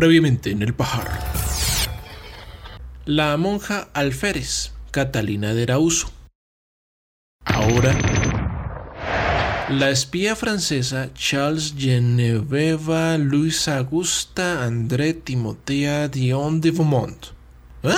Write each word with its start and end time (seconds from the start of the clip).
Previamente 0.00 0.50
en 0.50 0.62
el 0.62 0.72
pajar. 0.72 1.06
La 3.04 3.36
monja 3.36 3.90
alférez, 3.92 4.72
Catalina 4.92 5.52
de 5.52 5.64
Arauso. 5.64 6.10
Ahora, 7.44 7.94
la 9.68 9.90
espía 9.90 10.36
francesa 10.36 11.12
Charles 11.12 11.74
Genevieve 11.76 13.18
Louis 13.18 13.68
Augusta 13.68 14.64
André 14.64 15.12
Timothée 15.12 16.08
Dion 16.08 16.62
de 16.62 16.70
Beaumont. 16.70 17.26
¿Eh? 17.82 17.90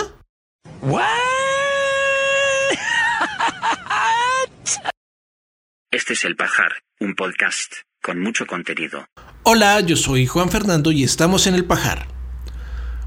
Este 5.93 6.15
es 6.15 6.25
El 6.25 6.35
Pajar, 6.35 6.83
un 6.99 7.15
podcast 7.15 7.75
con 8.03 8.21
mucho 8.21 8.47
contenido. 8.47 9.07
Hola, 9.45 9.81
yo 9.81 9.97
soy 9.97 10.27
Juan 10.27 10.51
Fernando 10.51 10.91
y 10.91 11.05
estamos 11.05 11.47
en 11.47 11.55
El 11.55 11.65
Pajar. 11.65 12.09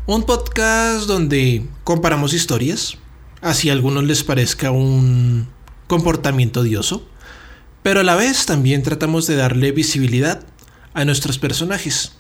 Un 0.07 0.23
podcast 0.23 1.05
donde 1.05 1.65
comparamos 1.83 2.33
historias, 2.33 2.97
así 3.41 3.69
a 3.69 3.73
algunos 3.73 4.05
les 4.05 4.23
parezca 4.23 4.71
un 4.71 5.47
comportamiento 5.87 6.61
odioso, 6.61 7.07
pero 7.83 7.99
a 7.99 8.03
la 8.03 8.15
vez 8.15 8.45
también 8.45 8.83
tratamos 8.83 9.27
de 9.27 9.35
darle 9.35 9.73
visibilidad 9.73 10.45
a 10.93 11.03
nuestros 11.03 11.39
personajes, 11.39 12.13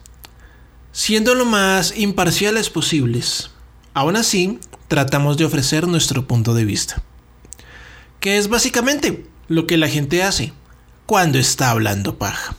siendo 0.91 1.33
lo 1.33 1.45
más 1.45 1.97
imparciales 1.97 2.69
posibles. 2.69 3.51
Aún 3.93 4.17
así, 4.17 4.59
tratamos 4.89 5.37
de 5.37 5.45
ofrecer 5.45 5.87
nuestro 5.87 6.27
punto 6.27 6.53
de 6.53 6.65
vista, 6.65 7.01
que 8.19 8.37
es 8.37 8.49
básicamente 8.49 9.25
lo 9.47 9.65
que 9.65 9.77
la 9.77 9.87
gente 9.87 10.23
hace 10.23 10.51
cuando 11.05 11.39
está 11.39 11.69
hablando 11.69 12.17
paja. 12.17 12.55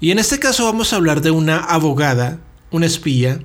Y 0.00 0.10
en 0.10 0.18
este 0.18 0.38
caso 0.38 0.64
vamos 0.64 0.92
a 0.92 0.96
hablar 0.96 1.20
de 1.20 1.30
una 1.30 1.58
abogada, 1.58 2.40
una 2.70 2.86
espía, 2.86 3.40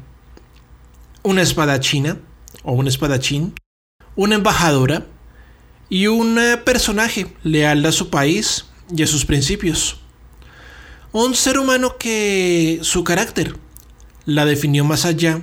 una 1.23 1.41
espadachina 1.41 2.17
o 2.63 2.73
un 2.73 2.87
espadachín, 2.87 3.53
una 4.15 4.35
embajadora 4.35 5.05
y 5.89 6.07
un 6.07 6.39
personaje 6.65 7.33
leal 7.43 7.85
a 7.85 7.91
su 7.91 8.09
país 8.09 8.65
y 8.95 9.03
a 9.03 9.07
sus 9.07 9.25
principios. 9.25 10.01
Un 11.11 11.35
ser 11.35 11.57
humano 11.57 11.97
que 11.97 12.79
su 12.83 13.03
carácter 13.03 13.55
la 14.25 14.45
definió 14.45 14.85
más 14.85 15.05
allá 15.05 15.41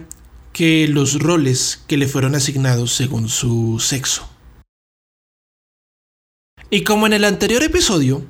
que 0.53 0.89
los 0.89 1.19
roles 1.19 1.83
que 1.87 1.97
le 1.97 2.09
fueron 2.09 2.35
asignados 2.35 2.95
según 2.95 3.29
su 3.29 3.79
sexo. 3.81 4.29
Y 6.71 6.83
como 6.83 7.07
en 7.07 7.13
el 7.13 7.25
anterior 7.25 7.63
episodio, 7.63 8.25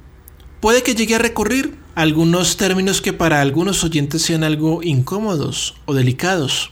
puede 0.60 0.82
que 0.82 0.94
llegue 0.94 1.14
a 1.14 1.19
recurrir 1.19 1.77
algunos 1.97 2.58
términos 2.58 3.00
que 3.00 3.14
para 3.14 3.41
algunos 3.41 3.83
oyentes 3.83 4.20
sean 4.20 4.44
algo 4.44 4.83
incómodos 4.83 5.77
o 5.86 5.94
delicados, 5.94 6.70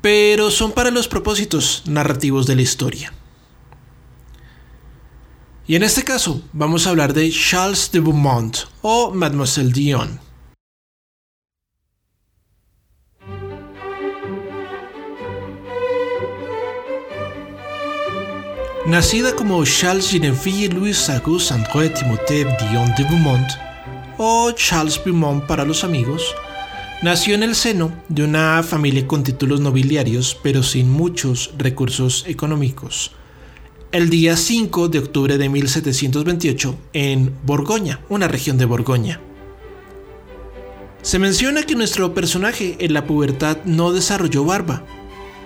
pero 0.00 0.50
son 0.52 0.70
para 0.70 0.92
los 0.92 1.08
propósitos 1.08 1.82
narrativos 1.86 2.46
de 2.46 2.54
la 2.54 2.62
historia. 2.62 3.12
Y 5.66 5.74
en 5.74 5.82
este 5.82 6.04
caso 6.04 6.40
vamos 6.52 6.86
a 6.86 6.90
hablar 6.90 7.12
de 7.14 7.30
Charles 7.30 7.90
de 7.90 7.98
Beaumont 7.98 8.56
o 8.80 9.10
Mademoiselle 9.10 9.72
Dion. 9.72 10.20
Nacida 18.86 19.34
como 19.34 19.64
Charles 19.64 20.10
Genevieve 20.10 20.74
Louis 20.74 21.10
Auguste 21.10 21.54
André 21.54 21.90
Timothée 21.90 22.44
Dion 22.44 22.92
de 22.96 23.04
Beaumont, 23.04 23.48
Charles 24.54 25.02
Beaumont 25.04 25.44
para 25.46 25.64
los 25.64 25.82
amigos, 25.82 26.34
nació 27.02 27.34
en 27.34 27.42
el 27.42 27.56
seno 27.56 27.92
de 28.08 28.24
una 28.24 28.62
familia 28.62 29.06
con 29.06 29.24
títulos 29.24 29.60
nobiliarios 29.60 30.38
pero 30.42 30.62
sin 30.62 30.90
muchos 30.90 31.50
recursos 31.58 32.24
económicos, 32.28 33.12
el 33.90 34.10
día 34.10 34.36
5 34.36 34.88
de 34.88 35.00
octubre 35.00 35.38
de 35.38 35.48
1728 35.48 36.76
en 36.92 37.34
Borgoña, 37.44 38.00
una 38.08 38.28
región 38.28 38.58
de 38.58 38.64
Borgoña. 38.64 39.20
Se 41.02 41.18
menciona 41.18 41.64
que 41.64 41.74
nuestro 41.74 42.14
personaje 42.14 42.76
en 42.78 42.94
la 42.94 43.06
pubertad 43.06 43.58
no 43.64 43.92
desarrolló 43.92 44.44
barba, 44.44 44.84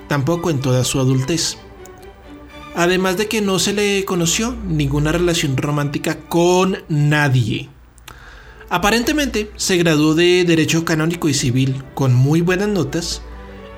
tampoco 0.06 0.50
en 0.50 0.60
toda 0.60 0.84
su 0.84 1.00
adultez 1.00 1.56
además 2.74 3.16
de 3.16 3.26
que 3.26 3.40
no 3.40 3.58
se 3.58 3.72
le 3.72 4.04
conoció 4.04 4.54
ninguna 4.66 5.10
relación 5.10 5.56
romántica 5.56 6.18
con 6.28 6.76
nadie. 6.90 7.70
Aparentemente 8.68 9.50
se 9.54 9.76
graduó 9.76 10.14
de 10.16 10.44
Derecho 10.44 10.84
Canónico 10.84 11.28
y 11.28 11.34
Civil 11.34 11.84
con 11.94 12.12
muy 12.12 12.40
buenas 12.40 12.68
notas 12.68 13.22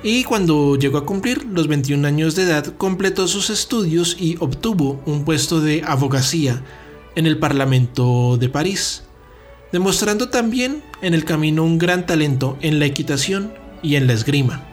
y 0.02 0.24
cuando 0.24 0.76
llegó 0.76 0.96
a 0.96 1.04
cumplir 1.04 1.44
los 1.44 1.68
21 1.68 2.08
años 2.08 2.34
de 2.34 2.44
edad 2.44 2.74
completó 2.78 3.28
sus 3.28 3.50
estudios 3.50 4.16
y 4.18 4.36
obtuvo 4.40 5.02
un 5.04 5.26
puesto 5.26 5.60
de 5.60 5.82
abogacía 5.86 6.64
en 7.16 7.26
el 7.26 7.36
Parlamento 7.36 8.38
de 8.38 8.48
París, 8.48 9.02
demostrando 9.72 10.30
también 10.30 10.82
en 11.02 11.12
el 11.12 11.26
camino 11.26 11.64
un 11.64 11.76
gran 11.76 12.06
talento 12.06 12.56
en 12.62 12.78
la 12.78 12.86
equitación 12.86 13.52
y 13.82 13.96
en 13.96 14.06
la 14.06 14.14
esgrima. 14.14 14.64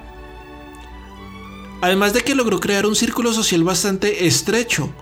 Además 1.82 2.14
de 2.14 2.22
que 2.22 2.36
logró 2.36 2.62
crear 2.62 2.86
un 2.86 2.96
círculo 2.96 3.34
social 3.34 3.66
bastante 3.66 4.28
estrecho 4.28 4.94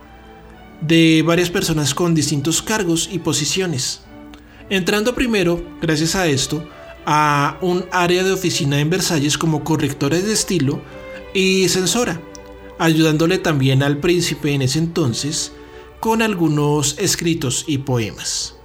de 0.82 1.24
varias 1.24 1.52
personas 1.52 1.94
con 1.94 2.16
distintos 2.16 2.64
cargos 2.64 3.10
y 3.12 3.20
posiciones. 3.20 4.02
Entrando 4.70 5.14
primero, 5.14 5.64
gracias 5.82 6.16
a 6.16 6.28
esto, 6.28 6.68
a 7.06 7.58
un 7.62 7.86
área 7.92 8.24
de 8.24 8.32
oficina 8.32 8.80
en 8.80 8.90
Versalles 8.90 9.38
como 9.38 9.64
correctora 9.64 10.18
de 10.18 10.32
estilo 10.32 10.82
y 11.34 11.68
censora, 11.68 12.22
ayudándole 12.80 13.38
también 13.38 13.84
al 13.84 13.98
príncipe 13.98 14.54
en 14.54 14.62
ese 14.62 14.80
entonces 14.80 15.52
con 16.00 16.22
algunos 16.22 16.98
escritos 17.00 17.66
y 17.68 17.80
poemas. 17.80 18.56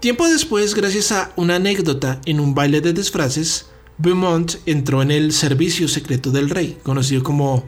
Tiempo 0.00 0.26
después, 0.28 0.74
gracias 0.74 1.12
a 1.12 1.32
una 1.36 1.56
anécdota 1.56 2.20
en 2.24 2.40
un 2.40 2.54
baile 2.54 2.80
de 2.80 2.94
disfraces, 2.94 3.66
Beaumont 3.98 4.54
entró 4.64 5.02
en 5.02 5.10
el 5.10 5.32
servicio 5.32 5.88
secreto 5.88 6.30
del 6.30 6.48
rey, 6.48 6.78
conocido 6.82 7.22
como 7.22 7.64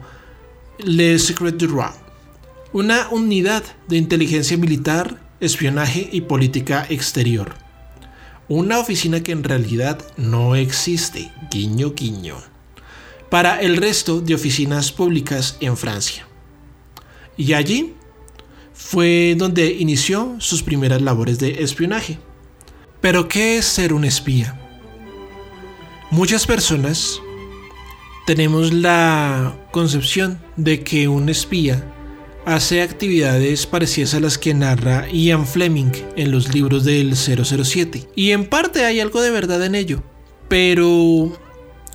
Le 0.79 1.19
Secret 1.19 1.57
du 1.57 1.67
Roi, 1.67 1.91
una 2.71 3.07
unidad 3.11 3.63
de 3.87 3.97
inteligencia 3.97 4.57
militar, 4.57 5.22
espionaje 5.43 6.09
y 6.11 6.21
política 6.21 6.85
exterior. 6.89 7.55
Una 8.47 8.79
oficina 8.79 9.21
que 9.21 9.31
en 9.31 9.43
realidad 9.43 9.99
no 10.17 10.55
existe, 10.55 11.31
guiño 11.51 11.93
guiño, 11.93 12.37
para 13.29 13.61
el 13.61 13.77
resto 13.77 14.21
de 14.21 14.35
oficinas 14.35 14.91
públicas 14.91 15.57
en 15.59 15.77
Francia. 15.77 16.27
Y 17.37 17.53
allí 17.53 17.93
fue 18.73 19.35
donde 19.37 19.71
inició 19.71 20.35
sus 20.39 20.63
primeras 20.63 21.01
labores 21.01 21.39
de 21.39 21.63
espionaje. 21.63 22.19
Pero 23.01 23.27
¿qué 23.27 23.57
es 23.57 23.65
ser 23.65 23.93
un 23.93 24.05
espía? 24.05 24.59
Muchas 26.11 26.45
personas 26.45 27.19
tenemos 28.25 28.71
la 28.71 29.55
concepción 29.71 30.39
de 30.55 30.83
que 30.83 31.07
un 31.07 31.27
espía 31.27 31.83
hace 32.45 32.81
actividades 32.81 33.65
parecidas 33.65 34.13
a 34.13 34.19
las 34.19 34.37
que 34.37 34.53
narra 34.53 35.07
Ian 35.09 35.47
Fleming 35.47 35.91
en 36.15 36.31
los 36.31 36.53
libros 36.53 36.83
del 36.83 37.15
007. 37.15 38.09
Y 38.15 38.31
en 38.31 38.45
parte 38.45 38.85
hay 38.85 38.99
algo 38.99 39.21
de 39.21 39.31
verdad 39.31 39.63
en 39.63 39.75
ello. 39.75 40.03
Pero 40.49 41.37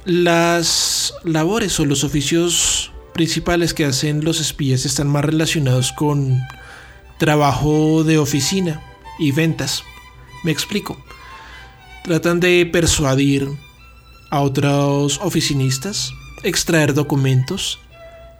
las 0.04 1.14
labores 1.24 1.78
o 1.80 1.84
los 1.84 2.04
oficios 2.04 2.92
principales 3.14 3.74
que 3.74 3.84
hacen 3.84 4.24
los 4.24 4.40
espías 4.40 4.86
están 4.86 5.08
más 5.08 5.24
relacionados 5.24 5.92
con 5.92 6.40
trabajo 7.18 8.04
de 8.04 8.18
oficina 8.18 8.82
y 9.18 9.32
ventas. 9.32 9.82
Me 10.44 10.52
explico. 10.52 10.96
Tratan 12.04 12.40
de 12.40 12.64
persuadir 12.64 13.48
a 14.30 14.40
otros 14.40 15.18
oficinistas, 15.22 16.12
extraer 16.42 16.94
documentos, 16.94 17.80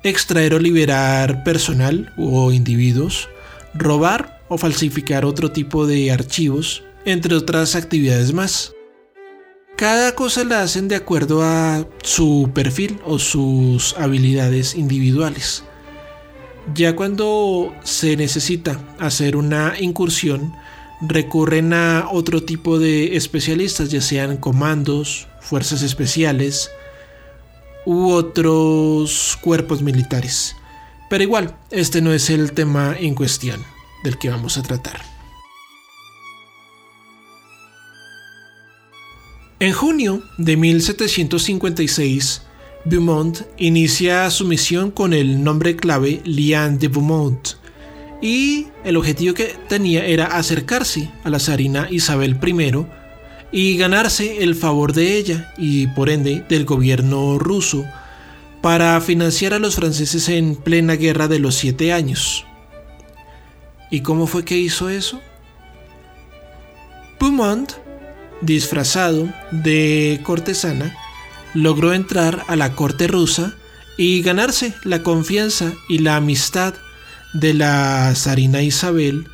extraer 0.03 0.55
o 0.55 0.59
liberar 0.59 1.45
personal 1.45 2.13
o 2.17 2.53
individuos, 2.53 3.29
robar 3.75 4.41
o 4.49 4.59
falsificar 4.59 5.25
otro 5.25 5.51
tipo 5.53 5.87
de 5.87 6.11
archivos, 6.11 6.83
entre 7.05 7.35
otras 7.35 7.75
actividades 7.75 8.33
más. 8.33 8.73
Cada 9.77 10.15
cosa 10.15 10.43
la 10.45 10.63
hacen 10.63 10.89
de 10.89 10.97
acuerdo 10.97 11.43
a 11.43 11.87
su 12.03 12.51
perfil 12.53 12.99
o 13.05 13.19
sus 13.19 13.95
habilidades 13.97 14.75
individuales. 14.75 15.63
Ya 16.75 16.97
cuando 16.97 17.73
se 17.85 18.17
necesita 18.17 18.81
hacer 18.99 19.37
una 19.37 19.75
incursión, 19.79 20.53
recurren 21.01 21.73
a 21.73 22.09
otro 22.11 22.43
tipo 22.43 22.79
de 22.79 23.17
especialistas, 23.17 23.91
ya 23.91 24.01
sean 24.01 24.37
comandos, 24.37 25.29
fuerzas 25.41 25.83
especiales 25.83 26.71
u 27.89 28.11
otros 28.11 29.39
cuerpos 29.41 29.81
militares. 29.81 30.55
Pero 31.09 31.25
igual, 31.25 31.57
este 31.71 32.03
no 32.03 32.13
es 32.13 32.29
el 32.29 32.53
tema 32.53 32.95
en 33.01 33.15
cuestión 33.15 33.65
del 34.05 34.19
que 34.19 34.29
vamos 34.29 34.59
a 34.59 34.63
tratar. 34.63 35.01
En 39.59 39.73
junio 39.73 40.23
de 40.37 40.59
1756, 40.59 42.43
Beaumont 42.85 43.41
inicia 43.57 44.31
su 44.31 44.47
misión 44.47 44.91
con 44.91 45.15
el 45.15 45.43
nombre 45.43 45.75
clave 45.75 46.21
Liane 46.25 46.77
de 46.77 46.89
Beaumont, 46.89 47.55
y 48.21 48.67
el 48.85 48.99
objetivo 48.99 49.33
que 49.33 49.57
tenía 49.67 50.05
era 50.05 50.27
acercarse 50.27 51.11
a 51.25 51.31
la 51.31 51.39
zarina 51.39 51.89
Isabel 51.91 52.39
I 52.45 52.87
y 53.51 53.77
ganarse 53.77 54.43
el 54.43 54.55
favor 54.55 54.93
de 54.93 55.17
ella 55.17 55.53
y 55.57 55.87
por 55.89 56.11
ende 56.11 56.45
del 56.49 56.65
gobierno 56.65 57.39
ruso 57.39 57.85
para 58.61 59.01
financiar 59.01 59.55
a 59.55 59.59
los 59.59 59.77
franceses 59.77 60.29
en 60.29 60.57
plena 60.57 60.95
guerra 60.95 61.29
de 61.29 61.39
los 61.39 61.55
siete 61.55 61.93
años. 61.93 62.45
¿Y 63.91 64.01
cómo 64.01 64.27
fue 64.27 64.45
que 64.45 64.59
hizo 64.59 64.91
eso? 64.91 65.21
Beaumont, 67.19 67.73
disfrazado 68.43 69.29
de 69.51 70.21
cortesana, 70.25 70.95
logró 71.55 71.95
entrar 71.95 72.45
a 72.49 72.57
la 72.57 72.75
corte 72.75 73.07
rusa 73.07 73.55
y 73.97 74.23
ganarse 74.23 74.75
la 74.85 75.03
confianza 75.03 75.73
y 75.89 75.99
la 75.99 76.17
amistad 76.17 76.75
de 77.33 77.55
la 77.55 78.13
zarina 78.15 78.63
Isabel, 78.63 79.27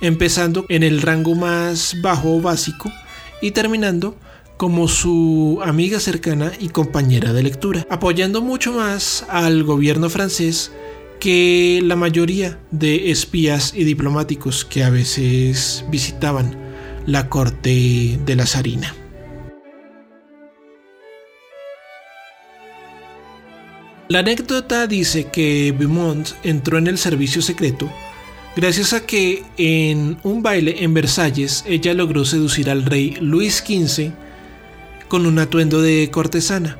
empezando 0.00 0.64
en 0.68 0.82
el 0.82 1.02
rango 1.02 1.34
más 1.34 1.96
bajo 2.00 2.36
o 2.36 2.40
básico 2.40 2.90
y 3.40 3.52
terminando 3.52 4.16
como 4.56 4.88
su 4.88 5.60
amiga 5.64 6.00
cercana 6.00 6.52
y 6.60 6.68
compañera 6.68 7.32
de 7.32 7.42
lectura, 7.42 7.86
apoyando 7.88 8.42
mucho 8.42 8.72
más 8.72 9.24
al 9.28 9.64
gobierno 9.64 10.10
francés 10.10 10.70
que 11.18 11.80
la 11.82 11.96
mayoría 11.96 12.58
de 12.70 13.10
espías 13.10 13.72
y 13.74 13.84
diplomáticos 13.84 14.64
que 14.64 14.84
a 14.84 14.90
veces 14.90 15.84
visitaban 15.90 16.58
la 17.06 17.28
corte 17.28 18.18
de 18.24 18.36
la 18.36 18.46
zarina. 18.46 18.94
La 24.08 24.18
anécdota 24.18 24.86
dice 24.86 25.28
que 25.30 25.72
Beaumont 25.72 26.28
entró 26.42 26.78
en 26.78 26.88
el 26.88 26.98
servicio 26.98 27.40
secreto 27.42 27.88
gracias 28.56 28.92
a 28.92 29.06
que 29.06 29.44
en 29.56 30.18
un 30.22 30.42
baile 30.42 30.82
en 30.82 30.94
Versalles 30.94 31.64
ella 31.66 31.94
logró 31.94 32.24
seducir 32.24 32.70
al 32.70 32.84
rey 32.84 33.16
Luis 33.20 33.64
XV 33.66 34.12
con 35.08 35.26
un 35.26 35.38
atuendo 35.38 35.82
de 35.82 36.10
cortesana. 36.10 36.78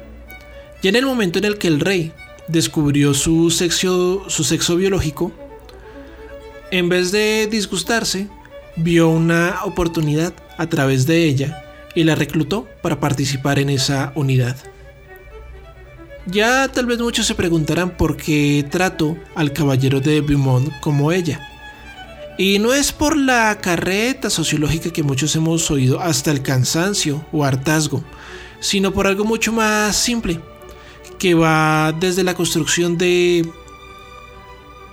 Y 0.82 0.88
en 0.88 0.96
el 0.96 1.05
momento 1.05 1.38
en 1.38 1.44
el 1.44 1.58
que 1.58 1.69
el 1.69 1.81
rey 1.81 2.12
descubrió 2.49 3.14
su 3.14 3.50
sexo, 3.50 4.25
su 4.28 4.44
sexo 4.44 4.76
biológico, 4.76 5.32
en 6.70 6.88
vez 6.88 7.12
de 7.12 7.49
disgustarse, 7.50 8.28
vio 8.76 9.08
una 9.08 9.64
oportunidad 9.64 10.32
a 10.56 10.69
través 10.69 11.06
de 11.06 11.25
ella 11.25 11.64
y 11.94 12.05
la 12.05 12.14
reclutó 12.14 12.69
para 12.82 13.00
participar 13.00 13.58
en 13.58 13.70
esa 13.70 14.12
unidad. 14.14 14.56
Ya 16.26 16.69
tal 16.69 16.87
vez 16.87 17.00
muchos 17.00 17.26
se 17.26 17.34
preguntarán 17.34 17.96
por 17.96 18.17
qué 18.17 18.64
trato 18.70 19.17
al 19.34 19.52
caballero 19.52 20.00
de 20.00 20.20
Beaumont 20.20 20.70
como 20.81 21.11
ella. 21.11 21.50
Y 22.40 22.58
no 22.58 22.72
es 22.72 22.90
por 22.90 23.19
la 23.19 23.58
carreta 23.60 24.31
sociológica 24.31 24.90
que 24.90 25.02
muchos 25.02 25.37
hemos 25.37 25.70
oído 25.70 26.00
hasta 26.00 26.31
el 26.31 26.40
cansancio 26.40 27.22
o 27.32 27.44
hartazgo, 27.44 28.02
sino 28.60 28.92
por 28.92 29.06
algo 29.06 29.26
mucho 29.26 29.52
más 29.52 29.94
simple, 29.94 30.40
que 31.19 31.34
va 31.34 31.92
desde 31.92 32.25
la 32.25 32.32
construcción 32.32 32.96
de 32.96 33.46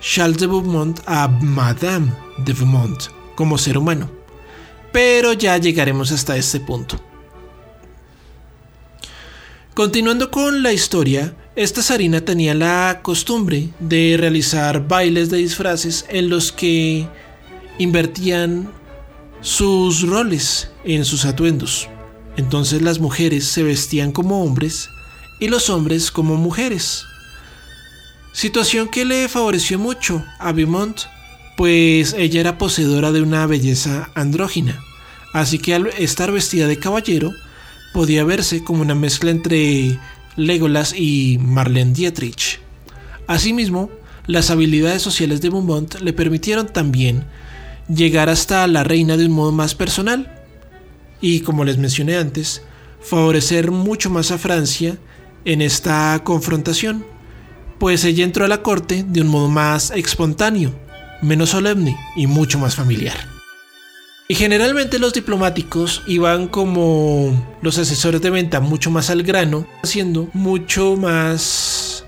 Charles 0.01 0.39
de 0.39 0.47
Beaumont 0.47 0.99
a 1.05 1.29
Madame 1.29 2.11
de 2.39 2.51
Beaumont 2.51 3.01
como 3.35 3.57
ser 3.57 3.77
humano. 3.77 4.11
Pero 4.91 5.31
ya 5.31 5.57
llegaremos 5.57 6.11
hasta 6.11 6.35
este 6.35 6.59
punto. 6.59 6.99
Continuando 9.73 10.29
con 10.31 10.63
la 10.63 10.73
historia, 10.73 11.33
esta 11.55 11.81
zarina 11.81 12.19
tenía 12.19 12.53
la 12.53 12.99
costumbre 13.01 13.69
de 13.79 14.17
realizar 14.19 14.85
bailes 14.85 15.29
de 15.29 15.37
disfraces 15.37 16.05
en 16.09 16.29
los 16.29 16.51
que 16.51 17.07
invertían 17.77 18.69
sus 19.41 20.01
roles 20.07 20.71
en 20.83 21.05
sus 21.05 21.25
atuendos. 21.25 21.89
Entonces 22.37 22.81
las 22.81 22.99
mujeres 22.99 23.45
se 23.45 23.63
vestían 23.63 24.11
como 24.11 24.43
hombres 24.43 24.89
y 25.39 25.47
los 25.47 25.69
hombres 25.69 26.11
como 26.11 26.35
mujeres. 26.35 27.05
Situación 28.33 28.89
que 28.89 29.05
le 29.05 29.27
favoreció 29.27 29.79
mucho 29.79 30.23
a 30.39 30.51
Beaumont, 30.51 31.01
pues 31.55 32.13
ella 32.13 32.39
era 32.39 32.57
poseedora 32.57 33.11
de 33.11 33.21
una 33.21 33.45
belleza 33.47 34.11
andrógina. 34.13 34.79
Así 35.33 35.57
que 35.57 35.73
al 35.73 35.87
estar 35.97 36.31
vestida 36.31 36.67
de 36.67 36.77
caballero, 36.77 37.31
podía 37.93 38.23
verse 38.23 38.63
como 38.63 38.83
una 38.83 38.93
mezcla 38.93 39.31
entre 39.31 39.99
Legolas 40.35 40.93
y 40.95 41.39
Marlene 41.41 41.93
Dietrich. 41.93 42.59
Asimismo, 43.25 43.89
las 44.27 44.51
habilidades 44.51 45.01
sociales 45.01 45.41
de 45.41 45.49
Beaumont 45.49 45.99
le 46.01 46.13
permitieron 46.13 46.67
también 46.67 47.25
llegar 47.87 48.29
hasta 48.29 48.67
la 48.67 48.83
reina 48.83 49.17
de 49.17 49.25
un 49.25 49.31
modo 49.31 49.51
más 49.51 49.75
personal 49.75 50.43
y, 51.21 51.41
como 51.41 51.63
les 51.63 51.77
mencioné 51.77 52.17
antes, 52.17 52.61
favorecer 53.01 53.71
mucho 53.71 54.09
más 54.09 54.31
a 54.31 54.37
Francia 54.37 54.97
en 55.45 55.61
esta 55.61 56.19
confrontación, 56.23 57.05
pues 57.79 58.03
ella 58.03 58.23
entró 58.23 58.45
a 58.45 58.49
la 58.49 58.61
corte 58.61 59.05
de 59.07 59.21
un 59.21 59.27
modo 59.27 59.49
más 59.49 59.91
espontáneo, 59.91 60.73
menos 61.21 61.49
solemne 61.49 61.97
y 62.15 62.27
mucho 62.27 62.59
más 62.59 62.75
familiar. 62.75 63.17
Y 64.29 64.35
generalmente 64.35 64.99
los 64.99 65.13
diplomáticos 65.13 66.03
iban 66.05 66.49
como 66.49 67.57
los 67.61 67.77
asesores 67.77 68.21
de 68.21 68.29
venta 68.29 68.59
mucho 68.59 68.91
más 68.91 69.09
al 69.09 69.23
grano, 69.23 69.65
siendo 69.83 70.29
mucho 70.33 70.97
más 70.97 72.03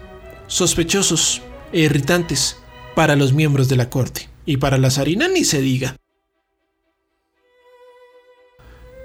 sospechosos 0.47 1.41
e 1.71 1.81
irritantes 1.81 2.57
para 2.93 3.15
los 3.15 3.31
miembros 3.31 3.69
de 3.69 3.77
la 3.77 3.89
corte. 3.89 4.28
Y 4.45 4.57
para 4.57 4.77
la 4.77 4.91
zarina 4.91 5.27
ni 5.27 5.43
se 5.43 5.61
diga. 5.61 5.95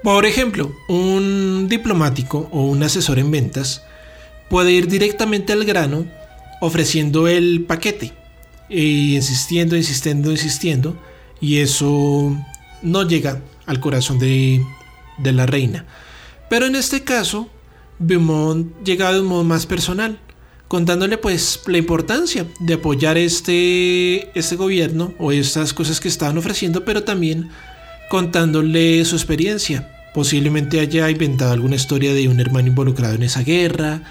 Por 0.03 0.25
ejemplo, 0.25 0.71
un 0.87 1.67
diplomático 1.67 2.47
o 2.51 2.63
un 2.63 2.83
asesor 2.83 3.17
en 3.17 3.31
ventas 3.31 3.83
puede 4.49 4.71
ir 4.71 4.87
directamente 4.87 5.53
al 5.53 5.65
grano 5.65 6.05
ofreciendo 6.61 7.27
el 7.27 7.65
paquete 7.65 8.13
e 8.69 8.81
insistiendo, 8.81 9.75
insistiendo, 9.75 10.31
insistiendo 10.31 10.95
y 11.41 11.57
eso 11.57 12.35
no 12.81 13.07
llega 13.07 13.41
al 13.65 13.79
corazón 13.79 14.19
de, 14.19 14.63
la 15.23 15.45
reina. 15.45 15.85
Pero 16.49 16.65
en 16.65 16.75
este 16.75 17.03
caso, 17.03 17.49
Beaumont 17.99 18.73
llega 18.83 19.11
de 19.11 19.21
un 19.21 19.27
modo 19.27 19.43
más 19.43 19.65
personal, 19.65 20.19
contándole 20.67 21.17
pues 21.17 21.61
la 21.67 21.77
importancia 21.77 22.47
de 22.59 22.73
apoyar 22.73 23.17
este, 23.17 24.37
este 24.37 24.55
gobierno 24.55 25.13
o 25.19 25.31
estas 25.31 25.73
cosas 25.73 25.99
que 25.99 26.07
estaban 26.07 26.37
ofreciendo, 26.37 26.85
pero 26.85 27.03
también 27.03 27.49
contándole 28.09 29.03
su 29.05 29.15
experiencia. 29.15 29.91
Posiblemente 30.13 30.79
haya 30.79 31.09
inventado 31.09 31.51
alguna 31.51 31.75
historia 31.75 32.13
de 32.13 32.27
un 32.29 32.39
hermano 32.39 32.69
involucrado 32.69 33.15
en 33.15 33.23
esa 33.23 33.43
guerra 33.43 34.01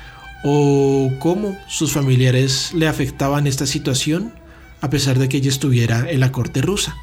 o 0.45 1.11
cómo 1.19 1.59
sus 1.69 1.93
familiares 1.93 2.73
le 2.75 2.87
afectaban 2.87 3.47
esta 3.47 3.67
situación 3.67 4.33
a 4.81 4.91
pesar 4.91 5.19
de 5.19 5.31
que 5.31 5.39
ella 5.39 5.49
estuviera 5.49 6.11
en 6.11 6.21
la 6.21 6.31
corte 6.31 6.61
rusa. 6.61 6.95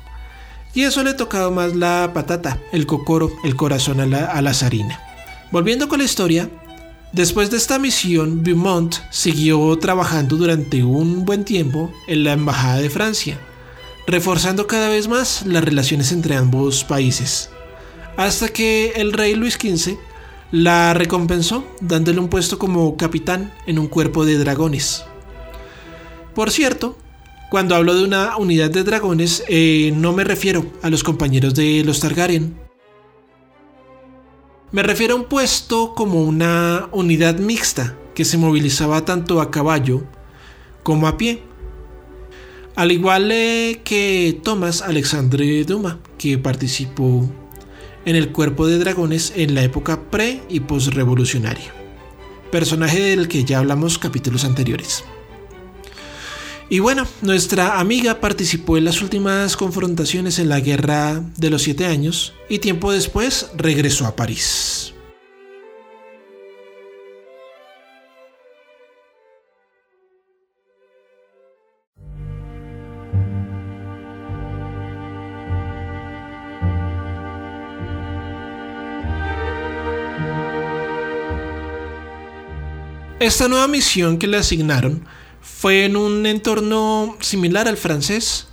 Y 0.73 0.83
eso 0.83 1.03
le 1.03 1.15
tocaba 1.15 1.49
más 1.49 1.75
la 1.75 2.11
patata, 2.13 2.59
el 2.71 2.85
cocoro, 2.85 3.31
el 3.43 3.55
corazón 3.55 3.99
a 3.99 4.05
la, 4.05 4.25
a 4.25 4.41
la 4.41 4.53
zarina. 4.53 4.99
Volviendo 5.51 5.89
con 5.89 5.99
la 5.99 6.05
historia, 6.05 6.49
después 7.11 7.51
de 7.51 7.57
esta 7.57 7.79
misión, 7.79 8.43
Beaumont 8.43 8.95
siguió 9.09 9.77
trabajando 9.77 10.37
durante 10.37 10.83
un 10.83 11.25
buen 11.25 11.45
tiempo 11.45 11.91
en 12.07 12.23
la 12.23 12.33
Embajada 12.33 12.77
de 12.77 12.89
Francia, 12.89 13.39
reforzando 14.07 14.67
cada 14.67 14.89
vez 14.89 15.07
más 15.07 15.45
las 15.45 15.63
relaciones 15.63 16.11
entre 16.11 16.35
ambos 16.35 16.83
países, 16.83 17.49
hasta 18.17 18.49
que 18.49 18.93
el 18.95 19.13
rey 19.13 19.35
Luis 19.35 19.55
XV 19.55 19.97
la 20.51 20.93
recompensó 20.93 21.65
dándole 21.79 22.19
un 22.19 22.27
puesto 22.27 22.59
como 22.59 22.97
capitán 22.97 23.53
en 23.65 23.79
un 23.79 23.87
cuerpo 23.87 24.25
de 24.25 24.37
dragones. 24.37 25.05
Por 26.35 26.51
cierto, 26.51 26.97
cuando 27.49 27.75
hablo 27.75 27.95
de 27.95 28.05
una 28.05 28.37
unidad 28.37 28.69
de 28.69 28.83
dragones, 28.83 29.43
eh, 29.49 29.91
no 29.95 30.13
me 30.13 30.23
refiero 30.23 30.65
a 30.81 30.89
los 30.89 31.03
compañeros 31.03 31.53
de 31.53 31.83
los 31.83 31.99
Targaryen. 31.99 32.55
Me 34.71 34.83
refiero 34.83 35.15
a 35.15 35.17
un 35.17 35.25
puesto 35.25 35.93
como 35.95 36.23
una 36.23 36.87
unidad 36.93 37.37
mixta 37.39 37.97
que 38.15 38.23
se 38.23 38.37
movilizaba 38.37 39.03
tanto 39.03 39.41
a 39.41 39.51
caballo 39.51 40.03
como 40.81 41.07
a 41.07 41.17
pie. 41.17 41.43
Al 42.77 42.93
igual 42.93 43.29
eh, 43.33 43.81
que 43.83 44.39
Thomas 44.41 44.81
Alexandre 44.81 45.65
Duma, 45.65 45.99
que 46.17 46.37
participó 46.37 47.29
en 48.05 48.15
el 48.15 48.31
cuerpo 48.31 48.65
de 48.65 48.79
dragones 48.79 49.33
en 49.35 49.55
la 49.55 49.63
época 49.63 50.09
pre 50.09 50.41
y 50.47 50.61
post-revolucionaria. 50.61 51.73
Personaje 52.49 53.01
del 53.01 53.27
que 53.27 53.43
ya 53.43 53.59
hablamos 53.59 53.97
capítulos 53.97 54.45
anteriores. 54.45 55.03
Y 56.71 56.79
bueno, 56.79 57.05
nuestra 57.21 57.81
amiga 57.81 58.21
participó 58.21 58.77
en 58.77 58.85
las 58.85 59.01
últimas 59.01 59.57
confrontaciones 59.57 60.39
en 60.39 60.47
la 60.47 60.61
Guerra 60.61 61.21
de 61.35 61.49
los 61.49 61.63
Siete 61.63 61.85
Años 61.85 62.33
y 62.47 62.59
tiempo 62.59 62.93
después 62.93 63.51
regresó 63.57 64.05
a 64.05 64.15
París. 64.15 64.93
Esta 83.19 83.49
nueva 83.49 83.67
misión 83.67 84.17
que 84.17 84.27
le 84.27 84.37
asignaron 84.37 85.05
fue 85.61 85.85
en 85.85 85.95
un 85.95 86.25
entorno 86.25 87.15
similar 87.19 87.67
al 87.67 87.77
francés, 87.77 88.47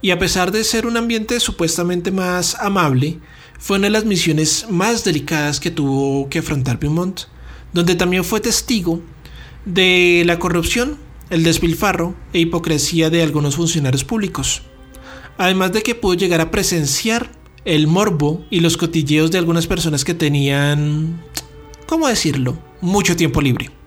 y 0.00 0.12
a 0.12 0.20
pesar 0.20 0.52
de 0.52 0.62
ser 0.62 0.86
un 0.86 0.96
ambiente 0.96 1.40
supuestamente 1.40 2.12
más 2.12 2.54
amable, 2.60 3.18
fue 3.58 3.78
una 3.78 3.88
de 3.88 3.90
las 3.90 4.04
misiones 4.04 4.66
más 4.70 5.02
delicadas 5.02 5.58
que 5.58 5.72
tuvo 5.72 6.28
que 6.28 6.38
afrontar 6.38 6.78
Beaumont, 6.78 7.22
donde 7.72 7.96
también 7.96 8.22
fue 8.22 8.38
testigo 8.38 9.02
de 9.64 10.22
la 10.26 10.38
corrupción, 10.38 10.98
el 11.28 11.42
despilfarro 11.42 12.14
e 12.32 12.38
hipocresía 12.38 13.10
de 13.10 13.24
algunos 13.24 13.56
funcionarios 13.56 14.04
públicos. 14.04 14.62
Además 15.38 15.72
de 15.72 15.82
que 15.82 15.96
pudo 15.96 16.14
llegar 16.14 16.40
a 16.40 16.52
presenciar 16.52 17.32
el 17.64 17.88
morbo 17.88 18.46
y 18.48 18.60
los 18.60 18.76
cotilleos 18.76 19.32
de 19.32 19.38
algunas 19.38 19.66
personas 19.66 20.04
que 20.04 20.14
tenían, 20.14 21.20
¿cómo 21.88 22.06
decirlo?, 22.06 22.56
mucho 22.80 23.16
tiempo 23.16 23.40
libre. 23.40 23.77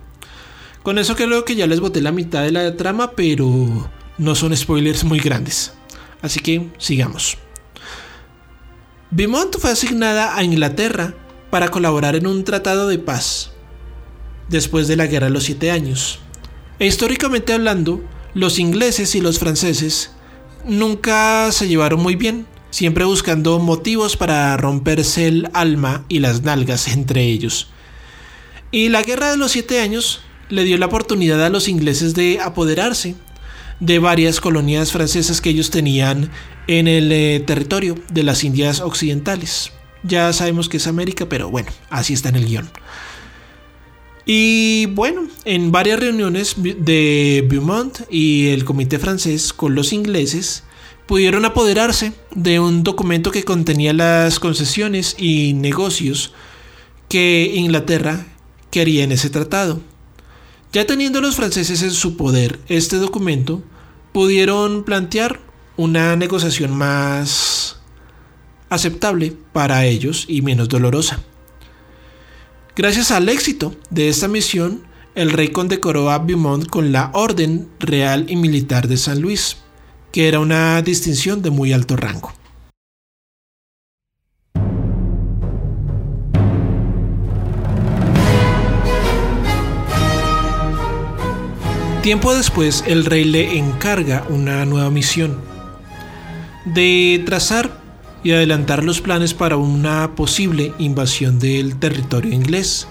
Con 0.82 0.98
eso 0.98 1.14
creo 1.14 1.44
que 1.44 1.54
ya 1.54 1.66
les 1.66 1.80
boté 1.80 2.00
la 2.00 2.12
mitad 2.12 2.42
de 2.42 2.50
la 2.50 2.76
trama, 2.76 3.12
pero 3.12 3.88
no 4.18 4.34
son 4.34 4.56
spoilers 4.56 5.04
muy 5.04 5.20
grandes. 5.20 5.74
Así 6.22 6.40
que 6.40 6.68
sigamos. 6.78 7.38
Beaumont 9.10 9.56
fue 9.58 9.70
asignada 9.70 10.36
a 10.36 10.42
Inglaterra 10.42 11.14
para 11.50 11.68
colaborar 11.68 12.16
en 12.16 12.26
un 12.26 12.44
tratado 12.44 12.88
de 12.88 12.98
paz 12.98 13.52
después 14.48 14.88
de 14.88 14.96
la 14.96 15.06
Guerra 15.06 15.26
de 15.26 15.32
los 15.32 15.44
Siete 15.44 15.70
Años. 15.70 16.18
E 16.78 16.86
históricamente 16.86 17.52
hablando, 17.52 18.02
los 18.34 18.58
ingleses 18.58 19.14
y 19.14 19.20
los 19.20 19.38
franceses 19.38 20.12
nunca 20.64 21.52
se 21.52 21.68
llevaron 21.68 22.00
muy 22.00 22.16
bien, 22.16 22.46
siempre 22.70 23.04
buscando 23.04 23.58
motivos 23.58 24.16
para 24.16 24.56
romperse 24.56 25.28
el 25.28 25.48
alma 25.52 26.04
y 26.08 26.20
las 26.20 26.42
nalgas 26.42 26.88
entre 26.88 27.24
ellos. 27.24 27.68
Y 28.70 28.88
la 28.88 29.02
Guerra 29.02 29.30
de 29.30 29.36
los 29.36 29.52
Siete 29.52 29.80
Años 29.80 30.22
le 30.52 30.64
dio 30.64 30.76
la 30.76 30.86
oportunidad 30.86 31.42
a 31.42 31.48
los 31.48 31.66
ingleses 31.66 32.14
de 32.14 32.38
apoderarse 32.38 33.14
de 33.80 33.98
varias 33.98 34.38
colonias 34.38 34.92
francesas 34.92 35.40
que 35.40 35.48
ellos 35.48 35.70
tenían 35.70 36.30
en 36.66 36.86
el 36.88 37.10
eh, 37.10 37.40
territorio 37.40 37.96
de 38.10 38.22
las 38.22 38.44
Indias 38.44 38.80
Occidentales. 38.80 39.72
Ya 40.02 40.30
sabemos 40.34 40.68
que 40.68 40.76
es 40.76 40.86
América, 40.86 41.26
pero 41.26 41.50
bueno, 41.50 41.70
así 41.88 42.12
está 42.12 42.28
en 42.28 42.36
el 42.36 42.44
guion. 42.44 42.68
Y 44.26 44.86
bueno, 44.86 45.26
en 45.46 45.72
varias 45.72 45.98
reuniones 45.98 46.54
de 46.58 47.46
Beaumont 47.48 48.00
y 48.10 48.48
el 48.48 48.66
comité 48.66 48.98
francés 48.98 49.54
con 49.54 49.74
los 49.74 49.94
ingleses, 49.94 50.64
pudieron 51.06 51.46
apoderarse 51.46 52.12
de 52.34 52.60
un 52.60 52.84
documento 52.84 53.30
que 53.30 53.42
contenía 53.42 53.94
las 53.94 54.38
concesiones 54.38 55.16
y 55.18 55.54
negocios 55.54 56.34
que 57.08 57.52
Inglaterra 57.54 58.26
quería 58.70 59.02
en 59.02 59.12
ese 59.12 59.30
tratado. 59.30 59.80
Ya 60.72 60.86
teniendo 60.86 61.20
los 61.20 61.36
franceses 61.36 61.82
en 61.82 61.90
su 61.90 62.16
poder 62.16 62.58
este 62.66 62.96
documento, 62.96 63.62
pudieron 64.12 64.84
plantear 64.84 65.38
una 65.76 66.16
negociación 66.16 66.74
más 66.74 67.76
aceptable 68.70 69.36
para 69.52 69.84
ellos 69.84 70.24
y 70.28 70.40
menos 70.40 70.70
dolorosa. 70.70 71.20
Gracias 72.74 73.10
al 73.10 73.28
éxito 73.28 73.76
de 73.90 74.08
esta 74.08 74.28
misión, 74.28 74.82
el 75.14 75.30
rey 75.30 75.48
condecoró 75.48 76.10
a 76.10 76.18
Beaumont 76.18 76.66
con 76.66 76.90
la 76.90 77.10
Orden 77.12 77.68
Real 77.78 78.24
y 78.30 78.36
Militar 78.36 78.88
de 78.88 78.96
San 78.96 79.20
Luis, 79.20 79.58
que 80.10 80.26
era 80.26 80.40
una 80.40 80.80
distinción 80.80 81.42
de 81.42 81.50
muy 81.50 81.74
alto 81.74 81.96
rango. 81.96 82.32
Tiempo 92.02 92.34
después, 92.34 92.82
el 92.88 93.04
rey 93.04 93.24
le 93.24 93.56
encarga 93.58 94.26
una 94.28 94.64
nueva 94.64 94.90
misión 94.90 95.38
de 96.64 97.22
trazar 97.24 97.80
y 98.24 98.32
adelantar 98.32 98.82
los 98.82 99.00
planes 99.00 99.34
para 99.34 99.56
una 99.56 100.16
posible 100.16 100.74
invasión 100.80 101.38
del 101.38 101.78
territorio 101.78 102.32
inglés, 102.32 102.88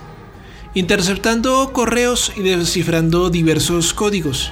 interceptando 0.76 1.74
correos 1.74 2.32
y 2.38 2.42
descifrando 2.42 3.30
diversos 3.30 3.94
códigos, 3.94 4.50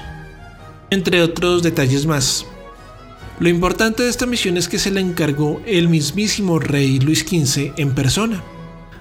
entre 0.89 1.21
otros 1.21 1.63
detalles 1.63 2.05
más. 2.05 2.45
Lo 3.39 3.47
importante 3.47 4.03
de 4.03 4.09
esta 4.09 4.25
misión 4.25 4.57
es 4.57 4.67
que 4.67 4.77
se 4.77 4.91
la 4.91 4.99
encargó 4.99 5.61
el 5.65 5.87
mismísimo 5.87 6.59
rey 6.59 6.99
Luis 6.99 7.21
XV 7.21 7.75
en 7.77 7.95
persona 7.95 8.43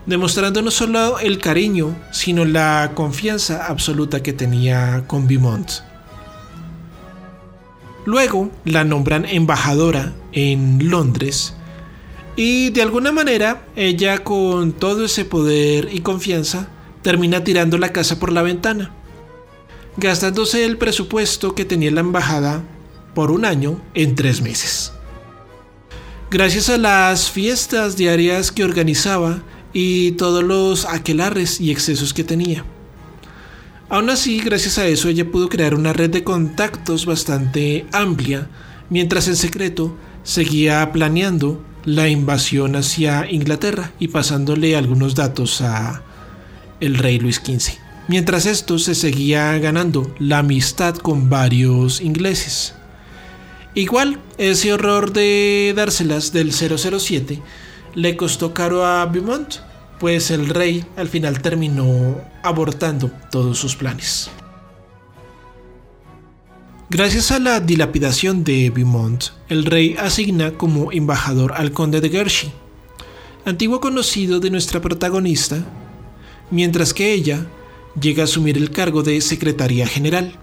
demostrando 0.09 0.63
no 0.63 0.71
solo 0.71 1.19
el 1.19 1.39
cariño, 1.39 1.95
sino 2.11 2.47
la 2.47 2.93
confianza 2.95 3.67
absoluta 3.67 4.23
que 4.23 4.33
tenía 4.33 5.05
con 5.07 5.29
Beaumont. 5.29 5.71
Luego 8.07 8.51
la 8.65 8.85
nombran 8.85 9.27
embajadora 9.27 10.15
en 10.33 10.89
Londres 10.89 11.55
y 12.37 12.71
de 12.71 12.81
alguna 12.81 13.13
manera 13.13 13.67
ella 13.77 14.25
con 14.25 14.73
todo 14.73 15.05
ese 15.05 15.27
poder 15.27 15.91
y 15.93 16.01
confianza 16.01 16.69
termina 17.03 17.45
tirando 17.45 17.77
la 17.77 17.93
casa 17.93 18.19
por 18.19 18.33
la 18.33 18.41
ventana, 18.41 18.95
gastándose 19.99 20.65
el 20.65 20.79
presupuesto 20.79 21.55
que 21.55 21.67
tenía 21.67 21.91
la 21.91 22.01
embajada 22.01 22.63
por 23.15 23.31
un 23.31 23.45
año 23.45 23.79
en 23.93 24.15
tres 24.15 24.41
meses. 24.41 24.93
Gracias 26.31 26.71
a 26.71 26.79
las 26.79 27.31
fiestas 27.31 27.97
diarias 27.97 28.53
que 28.53 28.65
organizaba, 28.65 29.43
y 29.73 30.13
todos 30.13 30.43
los 30.43 30.85
aquelarres 30.85 31.61
y 31.61 31.71
excesos 31.71 32.15
que 32.15 32.25
tenía. 32.25 32.65
Aún 33.91 34.11
así, 34.11 34.41
gracias 34.41 34.79
a 34.79 34.87
eso, 34.87 35.09
ella 35.09 35.31
pudo 35.31 35.49
crear 35.49 35.75
una 35.75 35.93
red 35.93 36.11
de 36.11 36.25
contactos 36.25 37.07
bastante 37.07 37.87
amplia, 37.93 38.49
mientras 38.91 39.29
en 39.29 39.37
secreto 39.37 39.97
seguía 40.25 40.93
planeando 40.93 41.65
la 41.85 42.09
invasión 42.09 42.77
hacia 42.77 43.31
Inglaterra 43.31 43.93
y 43.99 44.09
pasándole 44.09 44.77
algunos 44.77 45.15
datos 45.15 45.63
a 45.63 46.03
el 46.81 46.97
rey 46.97 47.19
Luis 47.19 47.37
XV. 47.37 47.79
Mientras 48.09 48.45
esto 48.47 48.79
se 48.79 48.95
seguía 48.95 49.57
ganando 49.59 50.15
la 50.19 50.39
amistad 50.39 50.97
con 50.97 51.31
varios 51.31 52.01
ingleses. 52.01 52.75
Igual, 53.75 54.21
ese 54.39 54.73
horror 54.73 55.13
de 55.13 55.73
dárselas 55.77 56.33
del 56.33 56.53
007 56.53 57.41
le 57.99 58.17
costó 58.17 58.55
caro 58.55 58.87
a 58.87 59.05
Beaumont, 59.07 59.57
pues 59.99 60.31
el 60.31 60.49
rey 60.51 60.85
al 60.97 61.09
final 61.09 61.43
terminó 61.43 62.17
abortando 62.45 63.11
todos 63.33 63.59
sus 63.59 63.75
planes. 63.75 64.31
Gracias 66.91 67.33
a 67.33 67.41
la 67.41 67.59
dilapidación 67.59 68.45
de 68.45 68.71
Beaumont, 68.71 69.25
el 69.49 69.65
rey 69.65 69.97
asigna 69.99 70.53
como 70.53 70.93
embajador 70.93 71.55
al 71.55 71.73
conde 71.73 72.01
de 72.01 72.09
Guernsey, 72.09 72.53
antiguo 73.45 73.81
conocido 73.81 74.39
de 74.39 74.51
nuestra 74.51 74.81
protagonista, 74.81 75.65
mientras 76.53 76.95
que 76.95 77.13
ella 77.13 77.47
llega 78.01 78.23
a 78.23 78.27
asumir 78.27 78.57
el 78.59 78.71
cargo 78.71 79.03
de 79.03 79.21
secretaria 79.21 79.89
general. 79.89 80.39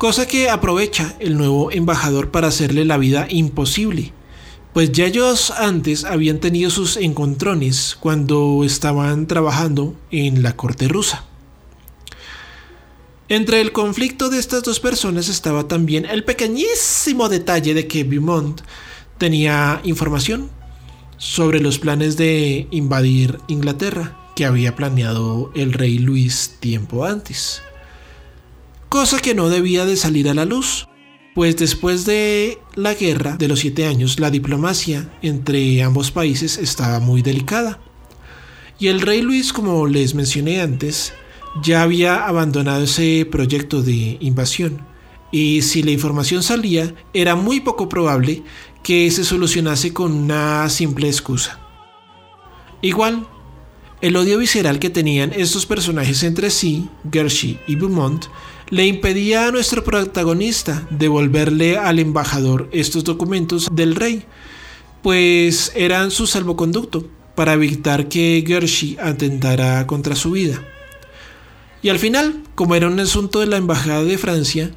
Cosa 0.00 0.26
que 0.26 0.48
aprovecha 0.48 1.14
el 1.20 1.36
nuevo 1.36 1.70
embajador 1.70 2.30
para 2.30 2.48
hacerle 2.48 2.86
la 2.86 2.96
vida 2.96 3.26
imposible, 3.28 4.14
pues 4.72 4.92
ya 4.92 5.04
ellos 5.04 5.50
antes 5.50 6.06
habían 6.06 6.38
tenido 6.38 6.70
sus 6.70 6.96
encontrones 6.96 7.98
cuando 8.00 8.64
estaban 8.64 9.26
trabajando 9.26 9.94
en 10.10 10.42
la 10.42 10.56
corte 10.56 10.88
rusa. 10.88 11.26
Entre 13.28 13.60
el 13.60 13.72
conflicto 13.72 14.30
de 14.30 14.38
estas 14.38 14.62
dos 14.62 14.80
personas 14.80 15.28
estaba 15.28 15.68
también 15.68 16.06
el 16.06 16.24
pequeñísimo 16.24 17.28
detalle 17.28 17.74
de 17.74 17.86
que 17.86 18.02
Beaumont 18.02 18.62
tenía 19.18 19.82
información 19.84 20.50
sobre 21.18 21.60
los 21.60 21.78
planes 21.78 22.16
de 22.16 22.68
invadir 22.70 23.38
Inglaterra 23.48 24.16
que 24.34 24.46
había 24.46 24.74
planeado 24.74 25.52
el 25.54 25.74
rey 25.74 25.98
Luis 25.98 26.56
tiempo 26.58 27.04
antes 27.04 27.60
cosa 28.90 29.20
que 29.20 29.36
no 29.36 29.48
debía 29.48 29.86
de 29.86 29.96
salir 29.96 30.28
a 30.28 30.34
la 30.34 30.44
luz, 30.44 30.88
pues 31.36 31.56
después 31.56 32.04
de 32.06 32.58
la 32.74 32.92
guerra 32.92 33.36
de 33.36 33.46
los 33.46 33.60
siete 33.60 33.86
años 33.86 34.18
la 34.18 34.32
diplomacia 34.32 35.08
entre 35.22 35.80
ambos 35.84 36.10
países 36.10 36.58
estaba 36.58 36.98
muy 36.98 37.22
delicada. 37.22 37.78
Y 38.80 38.88
el 38.88 39.00
rey 39.00 39.22
Luis, 39.22 39.52
como 39.52 39.86
les 39.86 40.14
mencioné 40.14 40.60
antes, 40.60 41.12
ya 41.62 41.82
había 41.82 42.26
abandonado 42.26 42.82
ese 42.82 43.26
proyecto 43.30 43.80
de 43.82 44.18
invasión, 44.20 44.84
y 45.30 45.62
si 45.62 45.84
la 45.84 45.92
información 45.92 46.42
salía, 46.42 46.92
era 47.14 47.36
muy 47.36 47.60
poco 47.60 47.88
probable 47.88 48.42
que 48.82 49.08
se 49.12 49.22
solucionase 49.22 49.92
con 49.92 50.12
una 50.12 50.68
simple 50.68 51.06
excusa. 51.06 51.60
Igual, 52.82 53.28
el 54.00 54.16
odio 54.16 54.38
visceral 54.38 54.80
que 54.80 54.90
tenían 54.90 55.32
estos 55.32 55.66
personajes 55.66 56.24
entre 56.24 56.50
sí, 56.50 56.88
Gershie 57.12 57.60
y 57.68 57.76
Beaumont, 57.76 58.24
le 58.70 58.86
impedía 58.86 59.46
a 59.46 59.50
nuestro 59.50 59.82
protagonista 59.82 60.86
devolverle 60.90 61.76
al 61.76 61.98
embajador 61.98 62.68
estos 62.72 63.04
documentos 63.04 63.68
del 63.72 63.96
rey, 63.96 64.24
pues 65.02 65.72
eran 65.74 66.10
su 66.10 66.26
salvoconducto 66.26 67.04
para 67.34 67.54
evitar 67.54 68.08
que 68.08 68.44
Gershi 68.46 68.96
atentara 69.02 69.86
contra 69.86 70.14
su 70.14 70.32
vida. 70.32 70.62
Y 71.82 71.88
al 71.88 71.98
final, 71.98 72.42
como 72.54 72.74
era 72.74 72.86
un 72.86 73.00
asunto 73.00 73.40
de 73.40 73.46
la 73.46 73.56
embajada 73.56 74.04
de 74.04 74.18
Francia, 74.18 74.70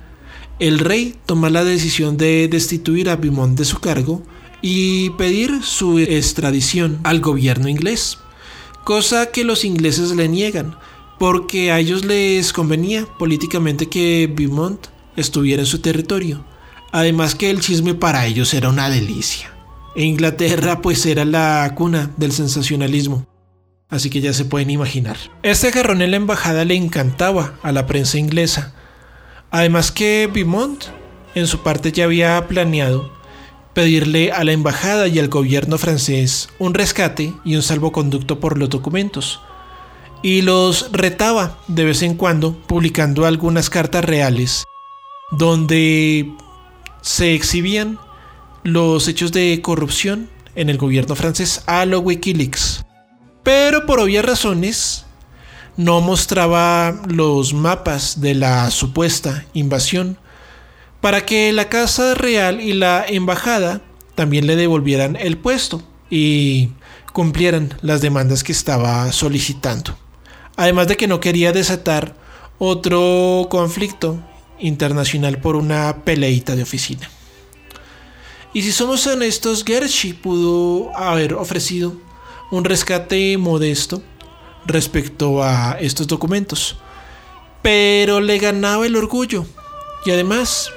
el 0.59 0.79
rey 0.79 1.15
toma 1.25 1.49
la 1.49 1.63
decisión 1.63 2.17
de 2.17 2.47
destituir 2.47 3.09
a 3.09 3.15
Beaumont 3.15 3.57
de 3.57 3.65
su 3.65 3.79
cargo 3.79 4.23
y 4.61 5.09
pedir 5.11 5.61
su 5.61 5.99
extradición 5.99 6.99
al 7.03 7.19
gobierno 7.19 7.67
inglés, 7.67 8.17
cosa 8.85 9.27
que 9.27 9.43
los 9.43 9.65
ingleses 9.65 10.11
le 10.11 10.29
niegan, 10.29 10.77
porque 11.23 11.71
a 11.71 11.79
ellos 11.79 12.03
les 12.03 12.51
convenía 12.51 13.05
políticamente 13.05 13.87
que 13.87 14.29
Beaumont 14.29 14.87
estuviera 15.15 15.61
en 15.61 15.65
su 15.65 15.79
territorio, 15.79 16.43
además 16.91 17.33
que 17.33 17.49
el 17.49 17.61
chisme 17.61 17.93
para 17.93 18.25
ellos 18.25 18.53
era 18.53 18.67
una 18.67 18.89
delicia. 18.89 19.49
E 19.95 20.03
Inglaterra 20.03 20.81
pues 20.81 21.05
era 21.05 21.23
la 21.23 21.71
cuna 21.75 22.11
del 22.17 22.33
sensacionalismo. 22.33 23.25
Así 23.87 24.09
que 24.09 24.19
ya 24.19 24.33
se 24.33 24.43
pueden 24.43 24.69
imaginar. 24.69 25.15
Este 25.43 25.71
jarrón 25.71 26.01
en 26.01 26.11
la 26.11 26.17
embajada 26.17 26.65
le 26.65 26.75
encantaba 26.75 27.53
a 27.63 27.71
la 27.71 27.87
prensa 27.87 28.17
inglesa. 28.17 28.75
Además 29.49 29.93
que 29.93 30.29
Beaumont 30.29 30.83
en 31.35 31.47
su 31.47 31.59
parte 31.59 31.93
ya 31.93 32.03
había 32.03 32.49
planeado 32.49 33.13
pedirle 33.73 34.33
a 34.33 34.43
la 34.43 34.51
embajada 34.51 35.07
y 35.07 35.19
al 35.19 35.29
gobierno 35.29 35.77
francés 35.77 36.49
un 36.59 36.73
rescate 36.73 37.33
y 37.45 37.55
un 37.55 37.61
salvoconducto 37.61 38.41
por 38.41 38.57
los 38.57 38.69
documentos. 38.69 39.39
Y 40.23 40.41
los 40.41 40.91
retaba 40.91 41.59
de 41.67 41.85
vez 41.85 42.01
en 42.01 42.15
cuando 42.15 42.53
publicando 42.53 43.25
algunas 43.25 43.69
cartas 43.69 44.03
reales 44.03 44.63
donde 45.31 46.31
se 47.01 47.33
exhibían 47.33 47.99
los 48.63 49.07
hechos 49.07 49.31
de 49.31 49.59
corrupción 49.61 50.29
en 50.55 50.69
el 50.69 50.77
gobierno 50.77 51.15
francés 51.15 51.63
a 51.65 51.85
lo 51.85 51.99
Wikileaks. 51.99 52.85
Pero 53.43 53.85
por 53.85 53.99
obvias 53.99 54.23
razones 54.23 55.05
no 55.75 56.01
mostraba 56.01 57.01
los 57.07 57.53
mapas 57.53 58.21
de 58.21 58.35
la 58.35 58.69
supuesta 58.71 59.45
invasión 59.53 60.17
para 61.01 61.25
que 61.25 61.51
la 61.51 61.67
Casa 61.67 62.13
Real 62.13 62.61
y 62.61 62.73
la 62.73 63.05
Embajada 63.05 63.81
también 64.15 64.47
le 64.47 64.55
devolvieran 64.55 65.15
el 65.15 65.37
puesto 65.37 65.83
y 66.09 66.69
cumplieran 67.11 67.73
las 67.81 68.01
demandas 68.01 68.43
que 68.43 68.51
estaba 68.51 69.11
solicitando. 69.11 69.97
Además 70.55 70.87
de 70.87 70.97
que 70.97 71.07
no 71.07 71.19
quería 71.19 71.51
desatar 71.51 72.15
otro 72.59 73.47
conflicto 73.49 74.19
internacional 74.59 75.39
por 75.39 75.55
una 75.55 76.03
peleita 76.03 76.55
de 76.55 76.63
oficina. 76.63 77.09
Y 78.53 78.61
si 78.61 78.71
somos 78.71 79.05
honestos, 79.07 79.63
Gershi 79.65 80.13
pudo 80.13 80.95
haber 80.95 81.33
ofrecido 81.33 81.93
un 82.51 82.63
rescate 82.63 83.35
modesto 83.37 84.03
respecto 84.65 85.43
a 85.43 85.77
estos 85.79 86.07
documentos, 86.07 86.77
pero 87.61 88.19
le 88.19 88.37
ganaba 88.37 88.85
el 88.85 88.95
orgullo 88.95 89.45
y 90.05 90.11
además 90.11 90.69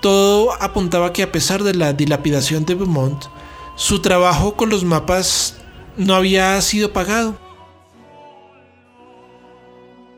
todo 0.00 0.52
apuntaba 0.62 1.12
que 1.12 1.24
a 1.24 1.32
pesar 1.32 1.64
de 1.64 1.74
la 1.74 1.92
dilapidación 1.92 2.64
de 2.64 2.74
Beaumont, 2.74 3.24
su 3.74 4.00
trabajo 4.00 4.56
con 4.56 4.70
los 4.70 4.84
mapas 4.84 5.56
no 5.96 6.14
había 6.14 6.60
sido 6.62 6.92
pagado. 6.92 7.45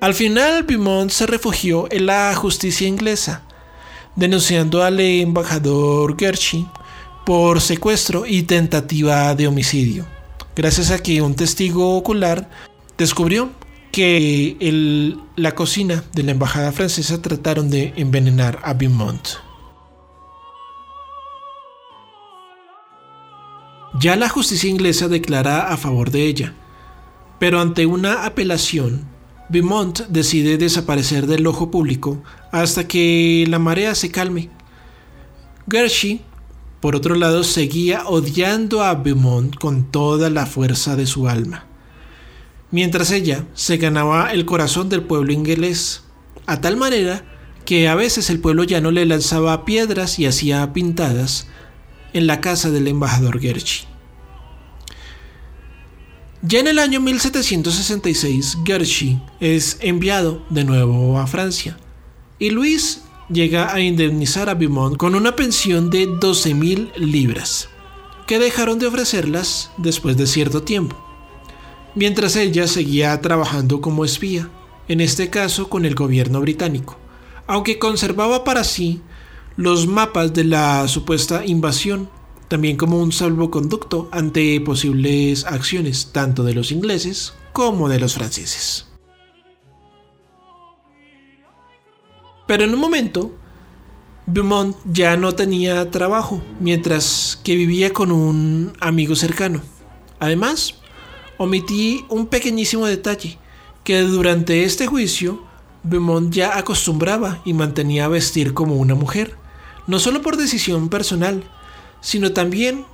Al 0.00 0.14
final, 0.14 0.62
Beaumont 0.62 1.10
se 1.10 1.26
refugió 1.26 1.90
en 1.90 2.06
la 2.06 2.32
justicia 2.36 2.86
inglesa, 2.86 3.42
denunciando 4.14 4.84
al 4.84 5.00
embajador 5.00 6.16
Gershi 6.16 6.68
por 7.26 7.60
secuestro 7.60 8.24
y 8.24 8.44
tentativa 8.44 9.34
de 9.34 9.48
homicidio, 9.48 10.06
gracias 10.54 10.92
a 10.92 11.02
que 11.02 11.20
un 11.20 11.34
testigo 11.34 11.96
ocular 11.96 12.48
descubrió 12.96 13.50
que 13.90 15.16
la 15.34 15.56
cocina 15.56 16.04
de 16.14 16.22
la 16.22 16.30
embajada 16.30 16.70
francesa 16.70 17.20
trataron 17.20 17.68
de 17.68 17.92
envenenar 17.96 18.60
a 18.62 18.74
Beaumont. 18.74 19.28
Ya 23.98 24.14
la 24.14 24.28
justicia 24.28 24.70
inglesa 24.70 25.08
declara 25.08 25.72
a 25.72 25.76
favor 25.76 26.12
de 26.12 26.26
ella, 26.26 26.54
pero 27.40 27.60
ante 27.60 27.84
una 27.84 28.26
apelación, 28.26 29.17
Beaumont 29.48 30.00
decide 30.08 30.58
desaparecer 30.58 31.26
del 31.26 31.46
ojo 31.46 31.70
público 31.70 32.22
hasta 32.52 32.86
que 32.86 33.44
la 33.48 33.58
marea 33.58 33.94
se 33.94 34.10
calme. 34.10 34.50
Gershi 35.70 36.22
por 36.80 36.94
otro 36.94 37.16
lado, 37.16 37.42
seguía 37.42 38.06
odiando 38.06 38.84
a 38.84 38.94
Beaumont 38.94 39.56
con 39.56 39.90
toda 39.90 40.30
la 40.30 40.46
fuerza 40.46 40.94
de 40.94 41.06
su 41.06 41.28
alma. 41.28 41.64
Mientras 42.70 43.10
ella 43.10 43.46
se 43.54 43.78
ganaba 43.78 44.32
el 44.32 44.44
corazón 44.44 44.88
del 44.88 45.02
pueblo 45.02 45.32
inglés, 45.32 46.04
a 46.46 46.60
tal 46.60 46.76
manera 46.76 47.24
que 47.64 47.88
a 47.88 47.96
veces 47.96 48.30
el 48.30 48.38
pueblo 48.38 48.62
ya 48.62 48.80
no 48.80 48.92
le 48.92 49.06
lanzaba 49.06 49.64
piedras 49.64 50.18
y 50.18 50.26
hacía 50.26 50.72
pintadas 50.72 51.48
en 52.12 52.26
la 52.26 52.40
casa 52.40 52.70
del 52.70 52.86
embajador 52.86 53.40
Gershi. 53.40 53.86
Ya 56.42 56.60
en 56.60 56.68
el 56.68 56.78
año 56.78 57.00
1766, 57.00 58.58
Gershi 58.64 59.20
es 59.40 59.76
enviado 59.80 60.40
de 60.50 60.62
nuevo 60.62 61.18
a 61.18 61.26
Francia 61.26 61.76
y 62.38 62.50
Luis 62.50 63.02
llega 63.28 63.74
a 63.74 63.80
indemnizar 63.80 64.48
a 64.48 64.54
Beaumont 64.54 64.96
con 64.96 65.16
una 65.16 65.34
pensión 65.34 65.90
de 65.90 66.06
12.000 66.06 66.94
libras, 66.94 67.68
que 68.28 68.38
dejaron 68.38 68.78
de 68.78 68.86
ofrecerlas 68.86 69.72
después 69.78 70.16
de 70.16 70.28
cierto 70.28 70.62
tiempo, 70.62 70.96
mientras 71.96 72.36
ella 72.36 72.68
seguía 72.68 73.20
trabajando 73.20 73.80
como 73.80 74.04
espía, 74.04 74.48
en 74.86 75.00
este 75.00 75.30
caso 75.30 75.68
con 75.68 75.84
el 75.84 75.96
gobierno 75.96 76.40
británico, 76.40 76.98
aunque 77.48 77.80
conservaba 77.80 78.44
para 78.44 78.62
sí 78.62 79.02
los 79.56 79.88
mapas 79.88 80.32
de 80.34 80.44
la 80.44 80.86
supuesta 80.86 81.44
invasión, 81.44 82.08
también 82.48 82.76
como 82.76 83.00
un 83.00 83.12
salvoconducto 83.12 84.08
ante 84.10 84.60
posibles 84.60 85.44
acciones 85.44 86.10
tanto 86.12 86.44
de 86.44 86.54
los 86.54 86.72
ingleses 86.72 87.34
como 87.52 87.88
de 87.88 88.00
los 88.00 88.14
franceses. 88.14 88.86
Pero 92.46 92.64
en 92.64 92.72
un 92.72 92.80
momento, 92.80 93.32
Beaumont 94.26 94.74
ya 94.86 95.18
no 95.18 95.32
tenía 95.32 95.90
trabajo, 95.90 96.42
mientras 96.60 97.38
que 97.44 97.54
vivía 97.54 97.92
con 97.92 98.10
un 98.10 98.72
amigo 98.80 99.14
cercano. 99.14 99.60
Además, 100.18 100.76
omití 101.36 102.06
un 102.08 102.26
pequeñísimo 102.26 102.86
detalle, 102.86 103.38
que 103.84 104.00
durante 104.00 104.64
este 104.64 104.86
juicio, 104.86 105.42
Beaumont 105.82 106.32
ya 106.32 106.56
acostumbraba 106.56 107.42
y 107.44 107.52
mantenía 107.52 108.06
a 108.06 108.08
vestir 108.08 108.54
como 108.54 108.76
una 108.76 108.94
mujer, 108.94 109.36
no 109.86 109.98
solo 109.98 110.22
por 110.22 110.38
decisión 110.38 110.88
personal, 110.88 111.44
sino 112.00 112.32
también 112.32 112.84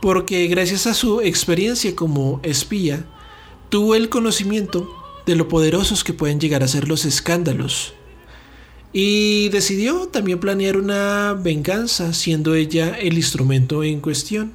porque 0.00 0.46
gracias 0.46 0.86
a 0.86 0.94
su 0.94 1.20
experiencia 1.20 1.94
como 1.94 2.40
espía, 2.42 3.06
tuvo 3.68 3.94
el 3.94 4.08
conocimiento 4.08 4.88
de 5.26 5.36
lo 5.36 5.48
poderosos 5.48 6.04
que 6.04 6.14
pueden 6.14 6.40
llegar 6.40 6.62
a 6.62 6.68
ser 6.68 6.88
los 6.88 7.04
escándalos 7.04 7.94
y 8.92 9.48
decidió 9.50 10.08
también 10.08 10.40
planear 10.40 10.76
una 10.76 11.34
venganza 11.34 12.12
siendo 12.12 12.54
ella 12.54 12.96
el 12.98 13.14
instrumento 13.14 13.84
en 13.84 14.00
cuestión. 14.00 14.54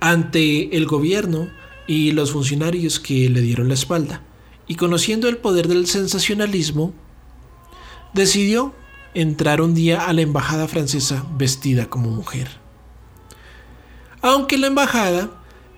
Ante 0.00 0.76
el 0.76 0.86
gobierno 0.86 1.50
y 1.86 2.12
los 2.12 2.32
funcionarios 2.32 2.98
que 2.98 3.28
le 3.28 3.40
dieron 3.40 3.68
la 3.68 3.74
espalda, 3.74 4.22
y 4.66 4.76
conociendo 4.76 5.28
el 5.28 5.36
poder 5.36 5.68
del 5.68 5.86
sensacionalismo, 5.86 6.94
decidió 8.14 8.74
entrar 9.14 9.60
un 9.60 9.74
día 9.74 10.06
a 10.06 10.12
la 10.12 10.22
embajada 10.22 10.68
francesa 10.68 11.24
vestida 11.36 11.86
como 11.86 12.10
mujer. 12.10 12.48
Aunque 14.22 14.58
la 14.58 14.66
embajada, 14.66 15.30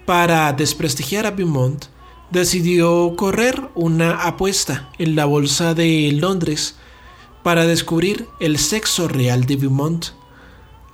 para 0.07 0.53
desprestigiar 0.53 1.27
a 1.27 1.31
Beaumont, 1.31 1.87
decidió 2.31 3.15
correr 3.17 3.69
una 3.75 4.23
apuesta 4.23 4.91
en 4.99 5.15
la 5.15 5.27
bolsa 5.27 5.75
de 5.75 6.11
Londres 6.13 6.77
para 7.43 7.67
descubrir 7.67 8.27
el 8.41 8.59
sexo 8.59 9.09
real 9.09 9.45
de 9.47 9.57
Beaumont, 9.57 10.07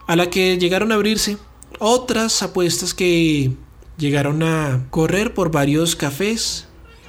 a 0.07 0.17
la 0.17 0.31
que 0.31 0.59
llegaron 0.59 0.93
a 0.93 0.97
abrirse 0.97 1.39
otras 1.79 2.43
apuestas 2.43 2.95
que 2.95 3.53
llegaron 3.99 4.43
a 4.43 4.87
correr 4.91 5.35
por 5.35 5.51
varios 5.51 5.97
cafés, 5.97 6.67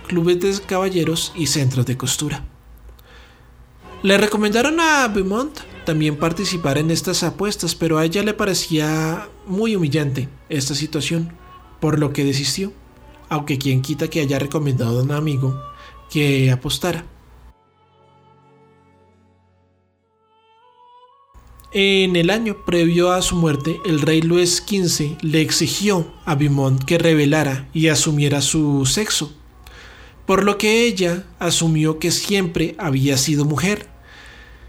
clubes 0.08 0.39
de 0.39 0.65
caballeros 0.65 1.32
y 1.36 1.48
centros 1.48 1.86
de 1.86 1.98
costura. 1.98 2.46
Le 4.02 4.18
recomendaron 4.18 4.80
a 4.80 5.06
Beaumont 5.10 5.52
también 5.86 6.16
participar 6.16 6.78
en 6.78 6.90
estas 6.90 7.22
apuestas, 7.22 7.76
pero 7.76 7.98
a 7.98 8.06
ella 8.06 8.24
le 8.24 8.34
parecía 8.34 9.28
muy 9.46 9.76
humillante 9.76 10.30
esta 10.48 10.74
situación, 10.74 11.34
por 11.82 12.00
lo 12.00 12.14
que 12.14 12.24
desistió, 12.24 12.72
aunque 13.28 13.58
quien 13.58 13.82
quita 13.82 14.10
que 14.10 14.22
haya 14.22 14.40
recomendado 14.40 15.00
a 15.00 15.04
un 15.04 15.12
amigo 15.12 15.62
que 16.10 16.50
apostara. 16.50 17.04
En 21.74 22.16
el 22.16 22.30
año 22.30 22.66
previo 22.66 23.12
a 23.12 23.22
su 23.22 23.36
muerte, 23.36 23.82
el 23.86 24.00
rey 24.00 24.22
Luis 24.22 24.64
XV 24.66 25.18
le 25.22 25.42
exigió 25.42 26.08
a 26.24 26.36
Beaumont 26.36 26.82
que 26.84 26.98
revelara 26.98 27.68
y 27.74 27.90
asumiera 27.90 28.42
su 28.42 28.86
sexo, 28.86 29.38
por 30.30 30.44
lo 30.44 30.60
que 30.60 30.86
ella 30.86 31.24
asumió 31.39 31.98
que 31.98 32.12
siempre 32.12 32.76
había 32.78 33.18
sido 33.18 33.46
mujer, 33.46 33.88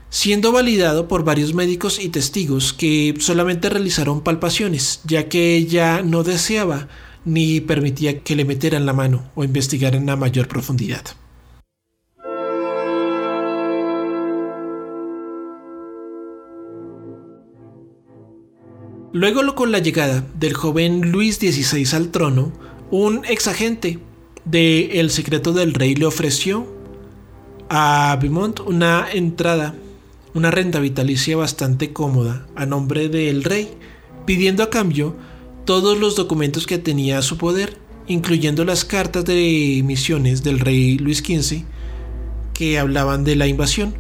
siendo 0.09 0.53
validado 0.53 1.07
por 1.07 1.23
varios 1.23 1.53
médicos 1.53 2.03
y 2.03 2.09
testigos 2.09 2.73
que 2.73 3.14
solamente 3.18 3.68
realizaron 3.68 4.23
palpaciones, 4.23 5.03
ya 5.05 5.29
que 5.29 5.57
ella 5.57 6.01
no 6.01 6.23
deseaba 6.23 6.88
ni 7.27 7.61
permitía 7.61 8.20
que 8.20 8.37
le 8.37 8.46
metieran 8.46 8.87
la 8.87 8.94
mano 8.94 9.31
o 9.35 9.44
investigaran 9.44 10.09
a 10.09 10.16
mayor 10.16 10.49
profundidad. 10.49 11.05
Luego 19.12 19.55
con 19.55 19.73
la 19.73 19.81
llegada 19.81 20.27
del 20.38 20.55
joven 20.55 21.12
Luis 21.12 21.37
XVI 21.37 21.87
al 21.94 22.11
trono, 22.11 22.51
un 22.90 23.27
exagente 23.27 23.99
de 24.44 25.00
El 25.00 25.11
secreto 25.11 25.53
del 25.53 25.74
rey 25.74 25.94
le 25.94 26.07
ofreció 26.07 26.66
a 27.68 28.16
Beaumont 28.20 28.61
una 28.61 29.07
entrada, 29.12 29.74
una 30.35 30.50
renta 30.50 30.81
vitalicia 30.81 31.37
bastante 31.37 31.92
cómoda 31.92 32.46
a 32.57 32.66
nombre 32.66 33.09
del 33.09 33.44
rey, 33.44 33.70
pidiendo 34.26 34.62
a 34.62 34.70
cambio 34.70 35.14
todos 35.64 35.98
los 35.98 36.16
documentos 36.16 36.66
que 36.66 36.79
tenía 36.79 37.18
a 37.18 37.22
su 37.22 37.37
poder, 37.37 37.76
incluyendo 38.07 38.64
las 38.64 38.85
cartas 38.85 39.24
de 39.24 39.83
misiones 39.85 40.42
del 40.42 40.59
rey 40.59 40.98
Luis 40.98 41.18
XV 41.18 41.64
que 42.55 42.79
hablaban 42.79 43.24
de 43.24 43.37
la 43.37 43.46
invasión, 43.46 43.94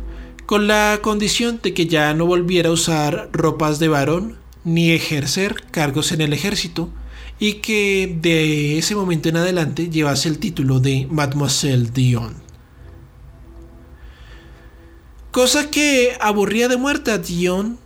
con 0.44 0.66
la 0.66 0.98
condición 1.00 1.60
de 1.62 1.72
que 1.72 1.86
ya 1.86 2.12
no 2.12 2.26
volviera 2.26 2.68
a 2.68 2.72
usar 2.72 3.30
ropas 3.32 3.78
de 3.78 3.88
varón 3.88 4.36
ni 4.64 4.90
ejercer 4.90 5.54
cargos 5.70 6.12
en 6.12 6.20
el 6.20 6.32
ejército 6.32 6.90
y 7.40 7.54
que 7.54 8.18
de 8.20 8.78
ese 8.78 8.94
momento 8.94 9.30
en 9.30 9.38
adelante 9.38 9.88
llevase 9.88 10.28
el 10.28 10.38
título 10.38 10.78
de 10.78 11.08
Mademoiselle 11.10 11.90
Dion. 11.90 12.34
Cosa 15.30 15.70
que 15.70 16.16
aburría 16.20 16.68
de 16.68 16.76
muerte 16.76 17.10
a 17.10 17.18
Dion 17.18 17.78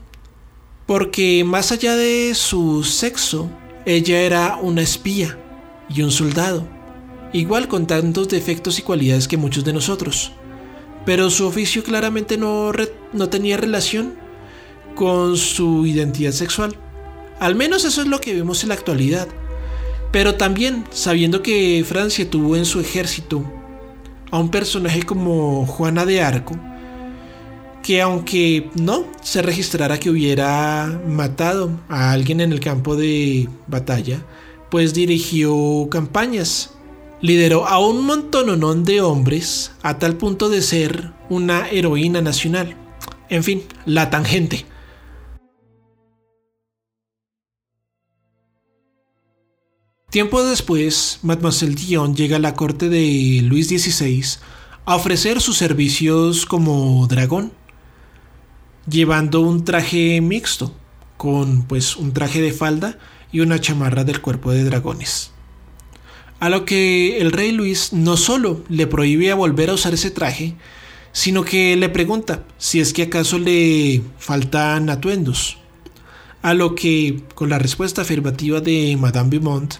porque 0.87 1.45
más 1.45 1.73
allá 1.73 1.95
de 1.95 2.35
su 2.35 2.83
sexo, 2.83 3.49
ella 3.87 4.21
era 4.21 4.57
una 4.57 4.83
espía 4.83 5.39
y 5.89 6.03
un 6.03 6.11
soldado, 6.11 6.67
igual 7.33 7.69
con 7.69 7.87
tantos 7.87 8.29
defectos 8.29 8.79
y 8.79 8.83
cualidades 8.83 9.29
que 9.29 9.37
muchos 9.37 9.65
de 9.65 9.73
nosotros. 9.73 10.33
Pero 11.07 11.31
su 11.31 11.47
oficio 11.47 11.85
claramente 11.85 12.37
no, 12.37 12.73
no 13.13 13.29
tenía 13.29 13.57
relación 13.57 14.15
con 14.95 15.37
su 15.37 15.87
identidad 15.87 16.33
sexual. 16.33 16.77
Al 17.41 17.55
menos 17.55 17.85
eso 17.85 18.03
es 18.03 18.09
lo 18.09 18.21
que 18.21 18.35
vemos 18.35 18.63
en 18.63 18.71
la 18.71 18.75
actualidad. 18.75 19.29
Pero 20.15 20.37
también 20.37 20.85
sabiendo 20.93 21.43
que 21.43 21.85
Francia 21.85 22.31
tuvo 22.31 22.55
en 22.55 22.67
su 22.67 22.79
ejército 22.79 23.43
a 24.31 24.39
un 24.39 24.49
personaje 24.49 25.03
como 25.03 25.67
Juana 25.67 26.07
de 26.07 26.23
Arco, 26.23 26.57
que 27.83 28.01
aunque 28.01 28.71
no 28.81 29.07
se 29.23 29.43
registrara 29.43 29.99
que 29.99 30.11
hubiera 30.11 31.01
matado 31.09 31.81
a 31.89 32.13
alguien 32.13 32.41
en 32.41 32.53
el 32.53 32.61
campo 32.61 32.95
de 32.95 33.49
batalla, 33.67 34.25
pues 34.71 34.95
dirigió 34.95 35.89
campañas. 35.91 36.71
Lideró 37.21 37.67
a 37.67 37.81
un 37.81 38.07
montononón 38.07 38.85
de 38.85 39.01
hombres 39.01 39.73
a 39.83 39.99
tal 39.99 40.17
punto 40.17 40.49
de 40.49 40.63
ser 40.63 41.11
una 41.29 41.69
heroína 41.71 42.21
nacional. 42.21 42.77
En 43.31 43.43
fin, 43.43 43.65
la 43.85 44.11
tangente. 44.11 44.65
Tiempo 50.15 50.45
después, 50.45 51.19
Mademoiselle 51.23 51.75
Dion 51.75 52.15
llega 52.15 52.37
a 52.37 52.39
la 52.39 52.55
corte 52.55 52.89
de 52.89 53.41
Luis 53.43 53.67
XVI 53.67 54.25
a 54.85 54.95
ofrecer 54.95 55.41
sus 55.41 55.57
servicios 55.57 56.47
como 56.47 57.05
dragón, 57.09 57.51
llevando 58.89 59.41
un 59.41 59.65
traje 59.65 60.21
mixto, 60.21 60.73
con 61.17 61.65
pues 61.65 61.97
un 61.97 62.13
traje 62.13 62.41
de 62.41 62.53
falda 62.53 62.97
y 63.33 63.41
una 63.41 63.61
chamarra 63.61 64.05
del 64.05 64.21
cuerpo 64.21 64.53
de 64.53 64.63
dragones. 64.63 65.33
A 66.39 66.49
lo 66.49 66.65
que 66.65 67.19
el 67.19 67.33
rey 67.33 67.51
Luis 67.51 67.93
no 67.93 68.17
solo 68.17 68.63
le 68.69 68.87
prohíbe 68.87 69.35
volver 69.35 69.71
a 69.71 69.75
usar 69.75 69.95
ese 69.95 70.13
traje, 70.13 70.55
sino 71.11 71.45
que 71.45 71.75
le 71.75 71.89
pregunta 71.89 72.45
si 72.57 72.79
es 72.79 72.93
que 72.93 73.03
acaso 73.03 73.41
le 73.41 74.01
faltan 74.21 74.91
atuendos. 74.91 75.59
A 76.41 76.55
lo 76.55 76.77
que, 76.77 77.25
con 77.35 77.49
la 77.49 77.59
respuesta 77.59 78.03
afirmativa 78.03 78.61
de 78.61 78.97
Madame 78.97 79.31
Beaumont, 79.31 79.75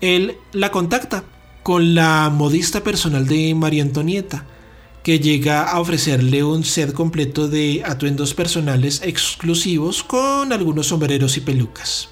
él 0.00 0.36
la 0.52 0.70
contacta 0.70 1.24
con 1.62 1.94
la 1.94 2.30
modista 2.30 2.82
personal 2.84 3.26
de 3.26 3.54
María 3.54 3.82
Antonieta, 3.82 4.44
que 5.02 5.20
llega 5.20 5.70
a 5.70 5.80
ofrecerle 5.80 6.44
un 6.44 6.64
set 6.64 6.92
completo 6.92 7.48
de 7.48 7.82
atuendos 7.84 8.34
personales 8.34 9.02
exclusivos 9.04 10.02
con 10.02 10.52
algunos 10.52 10.88
sombreros 10.88 11.36
y 11.36 11.40
pelucas. 11.40 12.08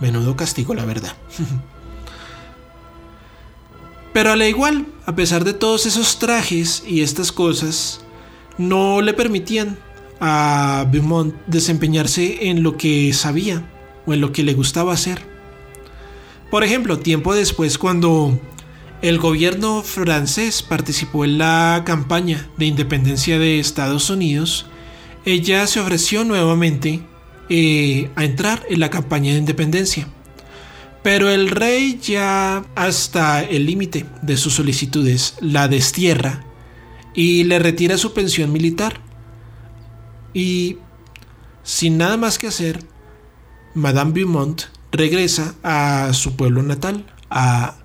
Menudo 0.00 0.36
castigo, 0.36 0.74
la 0.74 0.84
verdad. 0.84 1.14
Pero 4.12 4.32
al 4.32 4.42
igual, 4.42 4.86
a 5.06 5.14
pesar 5.14 5.44
de 5.44 5.54
todos 5.54 5.86
esos 5.86 6.18
trajes 6.18 6.84
y 6.86 7.00
estas 7.00 7.32
cosas, 7.32 8.00
no 8.58 9.00
le 9.00 9.14
permitían 9.14 9.78
a 10.20 10.86
Beaumont 10.90 11.34
desempeñarse 11.46 12.48
en 12.48 12.62
lo 12.62 12.76
que 12.76 13.12
sabía 13.12 13.68
o 14.06 14.12
en 14.12 14.20
lo 14.20 14.32
que 14.32 14.42
le 14.42 14.54
gustaba 14.54 14.92
hacer. 14.92 15.31
Por 16.52 16.64
ejemplo, 16.64 16.98
tiempo 16.98 17.34
después 17.34 17.78
cuando 17.78 18.38
el 19.00 19.16
gobierno 19.18 19.82
francés 19.82 20.62
participó 20.62 21.24
en 21.24 21.38
la 21.38 21.82
campaña 21.86 22.46
de 22.58 22.66
independencia 22.66 23.38
de 23.38 23.58
Estados 23.58 24.10
Unidos, 24.10 24.66
ella 25.24 25.66
se 25.66 25.80
ofreció 25.80 26.24
nuevamente 26.24 27.00
eh, 27.48 28.10
a 28.16 28.24
entrar 28.24 28.66
en 28.68 28.80
la 28.80 28.90
campaña 28.90 29.32
de 29.32 29.38
independencia. 29.38 30.08
Pero 31.02 31.30
el 31.30 31.48
rey 31.48 31.98
ya 32.02 32.66
hasta 32.74 33.42
el 33.42 33.64
límite 33.64 34.04
de 34.20 34.36
sus 34.36 34.52
solicitudes 34.52 35.36
la 35.40 35.68
destierra 35.68 36.44
y 37.14 37.44
le 37.44 37.60
retira 37.60 37.96
su 37.96 38.12
pensión 38.12 38.52
militar. 38.52 39.00
Y 40.34 40.76
sin 41.62 41.96
nada 41.96 42.18
más 42.18 42.38
que 42.38 42.48
hacer, 42.48 42.84
Madame 43.74 44.12
Beaumont 44.12 44.64
regresa 44.92 45.54
a 45.62 46.12
su 46.12 46.36
pueblo 46.36 46.62
natal, 46.62 47.06
a 47.30 47.76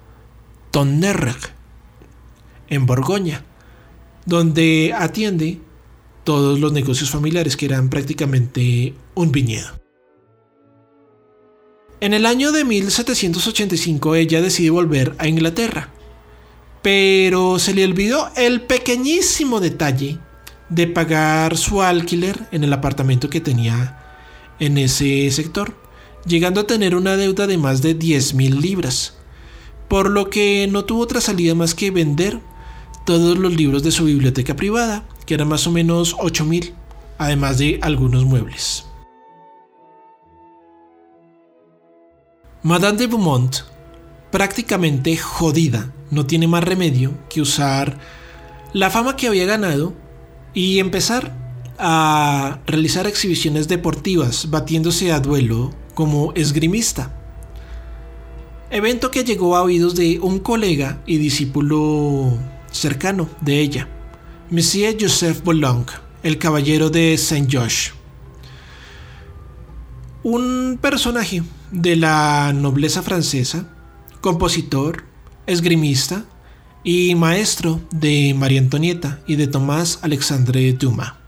Tonnerre, 0.72 1.34
en 2.68 2.86
Borgoña, 2.86 3.46
donde 4.26 4.94
atiende 4.96 5.60
todos 6.26 6.60
los 6.60 6.74
negocios 6.74 7.10
familiares 7.10 7.56
que 7.56 7.66
eran 7.66 7.90
prácticamente 7.90 8.94
un 9.16 9.32
viñedo. 9.32 9.80
En 12.02 12.14
el 12.14 12.26
año 12.26 12.52
de 12.52 12.64
1785 12.66 14.16
ella 14.16 14.42
decide 14.42 14.70
volver 14.70 15.16
a 15.18 15.28
Inglaterra, 15.28 15.90
pero 16.84 17.58
se 17.58 17.74
le 17.74 17.86
olvidó 17.86 18.30
el 18.36 18.62
pequeñísimo 18.62 19.60
detalle 19.60 20.20
de 20.70 20.88
pagar 20.88 21.58
su 21.58 21.82
alquiler 21.82 22.38
en 22.52 22.66
el 22.66 22.74
apartamento 22.74 23.30
que 23.30 23.42
tenía 23.42 24.04
en 24.60 24.78
ese 24.78 25.32
sector 25.32 25.87
llegando 26.28 26.62
a 26.62 26.68
tener 26.68 26.96
una 26.96 27.16
deuda 27.16 27.48
de 27.48 27.58
más 27.58 27.82
de 27.82 27.94
10 27.94 28.34
mil 28.34 28.60
libras, 28.60 29.16
por 29.88 30.10
lo 30.10 30.30
que 30.30 30.68
no 30.70 30.86
tuvo 30.86 31.02
otra 31.02 31.22
salida 31.22 31.56
más 31.56 31.74
que 31.74 31.92
vender 31.92 32.40
todos 33.06 33.38
los 33.38 33.56
libros 33.56 33.84
de 33.84 33.92
su 33.92 34.06
biblioteca 34.06 34.56
privada, 34.56 35.08
que 35.26 35.34
eran 35.34 35.48
más 35.48 35.66
o 35.66 35.72
menos 35.72 36.16
8 36.20 36.44
mil, 36.46 36.74
además 37.18 37.58
de 37.58 37.80
algunos 37.82 38.26
muebles. 38.26 38.86
Madame 42.64 42.98
de 42.98 43.08
Beaumont, 43.08 43.56
prácticamente 44.30 45.16
jodida, 45.16 45.94
no 46.12 46.26
tiene 46.26 46.48
más 46.48 46.64
remedio 46.64 47.14
que 47.30 47.42
usar 47.42 47.98
la 48.74 48.90
fama 48.90 49.16
que 49.16 49.28
había 49.28 49.46
ganado 49.46 49.94
y 50.54 50.80
empezar 50.80 51.34
a 51.80 52.60
realizar 52.66 53.08
exhibiciones 53.08 53.68
deportivas 53.68 54.50
batiéndose 54.50 55.12
a 55.14 55.20
duelo 55.20 55.72
como 55.98 56.32
esgrimista. 56.34 57.12
Evento 58.70 59.10
que 59.10 59.24
llegó 59.24 59.56
a 59.56 59.64
oídos 59.64 59.96
de 59.96 60.20
un 60.20 60.38
colega 60.38 61.02
y 61.08 61.18
discípulo 61.18 62.38
cercano 62.70 63.28
de 63.42 63.60
ella, 63.62 63.88
Monsieur 64.52 64.96
Joseph 65.00 65.44
Boulogne, 65.44 65.88
el 66.22 66.38
caballero 66.38 66.92
de 66.92 67.18
Saint 67.18 67.50
George. 67.50 67.94
Un 70.22 70.78
personaje 70.80 71.42
de 71.72 71.96
la 71.96 72.54
nobleza 72.54 73.02
francesa, 73.02 73.68
compositor, 74.22 75.04
esgrimista 75.48 76.26
y 76.84 77.16
maestro 77.16 77.82
de 77.90 78.36
María 78.38 78.60
Antonieta 78.60 79.20
y 79.26 79.36
de 79.36 79.48
Tomás 79.48 79.98
Alexandre 80.04 80.74
Dumas. 80.74 81.27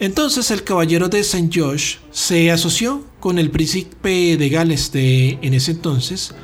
Entonces 0.00 0.52
el 0.52 0.62
caballero 0.62 1.08
de 1.08 1.24
Saint 1.24 1.52
George 1.52 1.98
se 2.12 2.52
asoció 2.52 3.04
con 3.18 3.38
el 3.38 3.50
príncipe 3.50 4.36
de 4.36 4.48
Gales 4.48 4.92
de 4.92 5.40
en 5.42 5.54
ese 5.54 5.72
entonces, 5.72 6.36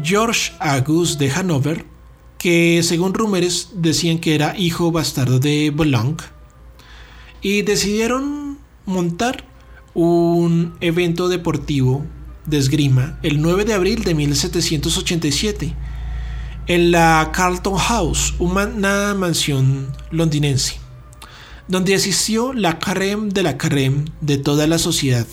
George 0.00 0.52
Auguste 0.60 1.24
de 1.24 1.32
Hanover, 1.32 1.86
que 2.38 2.80
según 2.84 3.12
rumores 3.12 3.70
decían 3.74 4.18
que 4.18 4.36
era 4.36 4.56
hijo 4.56 4.92
bastardo 4.92 5.40
de 5.40 5.70
Boulogne, 5.70 6.18
y 7.42 7.62
decidieron 7.62 8.58
montar 8.86 9.44
un 9.92 10.74
evento 10.80 11.28
deportivo 11.28 12.06
de 12.46 12.58
esgrima 12.58 13.18
el 13.24 13.42
9 13.42 13.64
de 13.64 13.74
abril 13.74 14.04
de 14.04 14.14
1787 14.14 15.74
en 16.68 16.92
la 16.92 17.30
Carlton 17.32 17.76
House, 17.76 18.34
una 18.38 19.14
mansión 19.14 19.92
londinense, 20.12 20.78
donde 21.70 21.94
asistió 21.94 22.52
la 22.52 22.80
creme 22.80 23.28
de 23.30 23.44
la 23.44 23.56
creme 23.56 24.06
de 24.20 24.38
toda 24.38 24.66
la 24.66 24.76
sociedad. 24.76 25.26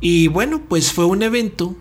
Y 0.00 0.26
bueno, 0.26 0.62
pues 0.68 0.92
fue 0.92 1.04
un 1.04 1.22
evento 1.22 1.76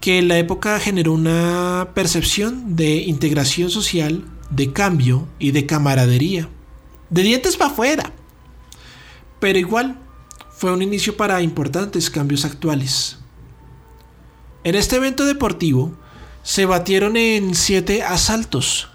que 0.00 0.18
en 0.18 0.26
la 0.26 0.36
época 0.36 0.80
generó 0.80 1.12
una 1.12 1.90
percepción 1.94 2.74
de 2.74 2.96
integración 2.96 3.70
social, 3.70 4.24
de 4.50 4.72
cambio 4.72 5.28
y 5.38 5.52
de 5.52 5.64
camaradería. 5.64 6.48
De 7.08 7.22
dientes 7.22 7.56
para 7.56 7.70
afuera. 7.70 8.12
Pero 9.38 9.56
igual, 9.60 10.00
fue 10.50 10.72
un 10.72 10.82
inicio 10.82 11.16
para 11.16 11.40
importantes 11.40 12.10
cambios 12.10 12.44
actuales. 12.44 13.18
En 14.64 14.74
este 14.74 14.96
evento 14.96 15.24
deportivo 15.24 15.94
se 16.42 16.66
batieron 16.66 17.16
en 17.16 17.54
siete 17.54 18.02
asaltos 18.02 18.88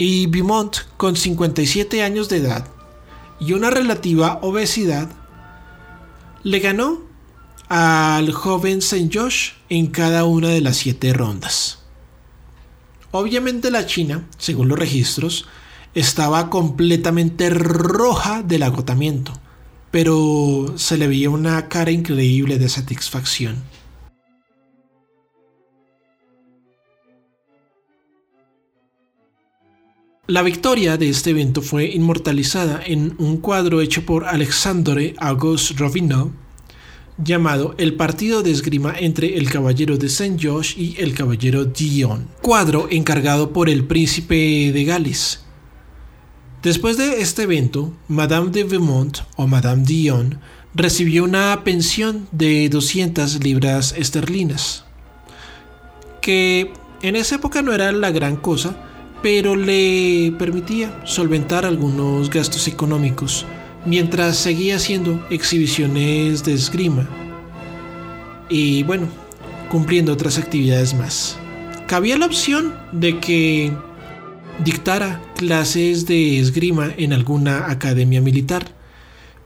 y 0.00 0.28
Beaumont, 0.28 0.78
con 0.96 1.14
57 1.14 2.02
años 2.02 2.30
de 2.30 2.38
edad 2.38 2.66
y 3.38 3.52
una 3.52 3.68
relativa 3.68 4.38
obesidad, 4.40 5.10
le 6.42 6.58
ganó 6.60 7.02
al 7.68 8.32
joven 8.32 8.78
St. 8.78 9.10
Josh 9.12 9.50
en 9.68 9.88
cada 9.88 10.24
una 10.24 10.48
de 10.48 10.62
las 10.62 10.78
siete 10.78 11.12
rondas. 11.12 11.80
Obviamente 13.10 13.70
la 13.70 13.84
China, 13.84 14.26
según 14.38 14.68
los 14.68 14.78
registros, 14.78 15.46
estaba 15.92 16.48
completamente 16.48 17.50
roja 17.50 18.42
del 18.42 18.62
agotamiento 18.62 19.34
pero 19.90 20.74
se 20.76 20.96
le 20.96 21.08
veía 21.08 21.30
una 21.30 21.68
cara 21.68 21.90
increíble 21.90 22.58
de 22.58 22.68
satisfacción. 22.68 23.56
La 30.30 30.42
victoria 30.42 30.96
de 30.96 31.08
este 31.08 31.30
evento 31.30 31.60
fue 31.60 31.86
inmortalizada 31.86 32.80
en 32.86 33.16
un 33.18 33.38
cuadro 33.38 33.80
hecho 33.80 34.06
por 34.06 34.26
Alexandre 34.26 35.16
Auguste 35.18 35.74
Rovino 35.76 36.30
llamado 37.18 37.74
El 37.78 37.94
partido 37.94 38.40
de 38.44 38.52
esgrima 38.52 38.94
entre 38.96 39.36
el 39.36 39.50
caballero 39.50 39.98
de 39.98 40.08
Saint 40.08 40.40
George 40.40 40.80
y 40.80 40.94
el 41.00 41.14
caballero 41.14 41.64
Dion, 41.64 42.28
cuadro 42.42 42.86
encargado 42.92 43.52
por 43.52 43.68
el 43.68 43.88
príncipe 43.88 44.70
de 44.72 44.84
Gales, 44.84 45.40
Después 46.62 46.96
de 46.96 47.20
este 47.22 47.42
evento, 47.42 47.92
Madame 48.06 48.52
de 48.52 48.62
Beaumont 48.62 49.18
o 49.34 49.48
Madame 49.48 49.82
Dion 49.82 50.38
recibió 50.76 51.24
una 51.24 51.64
pensión 51.64 52.28
de 52.30 52.68
200 52.68 53.42
libras 53.42 53.96
esterlinas, 53.98 54.84
que 56.22 56.72
en 57.02 57.16
esa 57.16 57.34
época 57.34 57.62
no 57.62 57.72
era 57.72 57.90
la 57.90 58.12
gran 58.12 58.36
cosa, 58.36 58.86
pero 59.22 59.56
le 59.56 60.32
permitía 60.38 61.02
solventar 61.04 61.66
algunos 61.66 62.30
gastos 62.30 62.68
económicos 62.68 63.44
mientras 63.84 64.36
seguía 64.36 64.76
haciendo 64.76 65.24
exhibiciones 65.30 66.44
de 66.44 66.54
esgrima 66.54 67.08
y 68.48 68.82
bueno, 68.82 69.08
cumpliendo 69.70 70.12
otras 70.12 70.38
actividades 70.38 70.94
más. 70.94 71.38
Cabía 71.86 72.18
la 72.18 72.26
opción 72.26 72.74
de 72.92 73.18
que 73.20 73.72
dictara 74.64 75.22
clases 75.36 76.06
de 76.06 76.38
esgrima 76.38 76.92
en 76.96 77.12
alguna 77.12 77.70
academia 77.70 78.20
militar, 78.20 78.66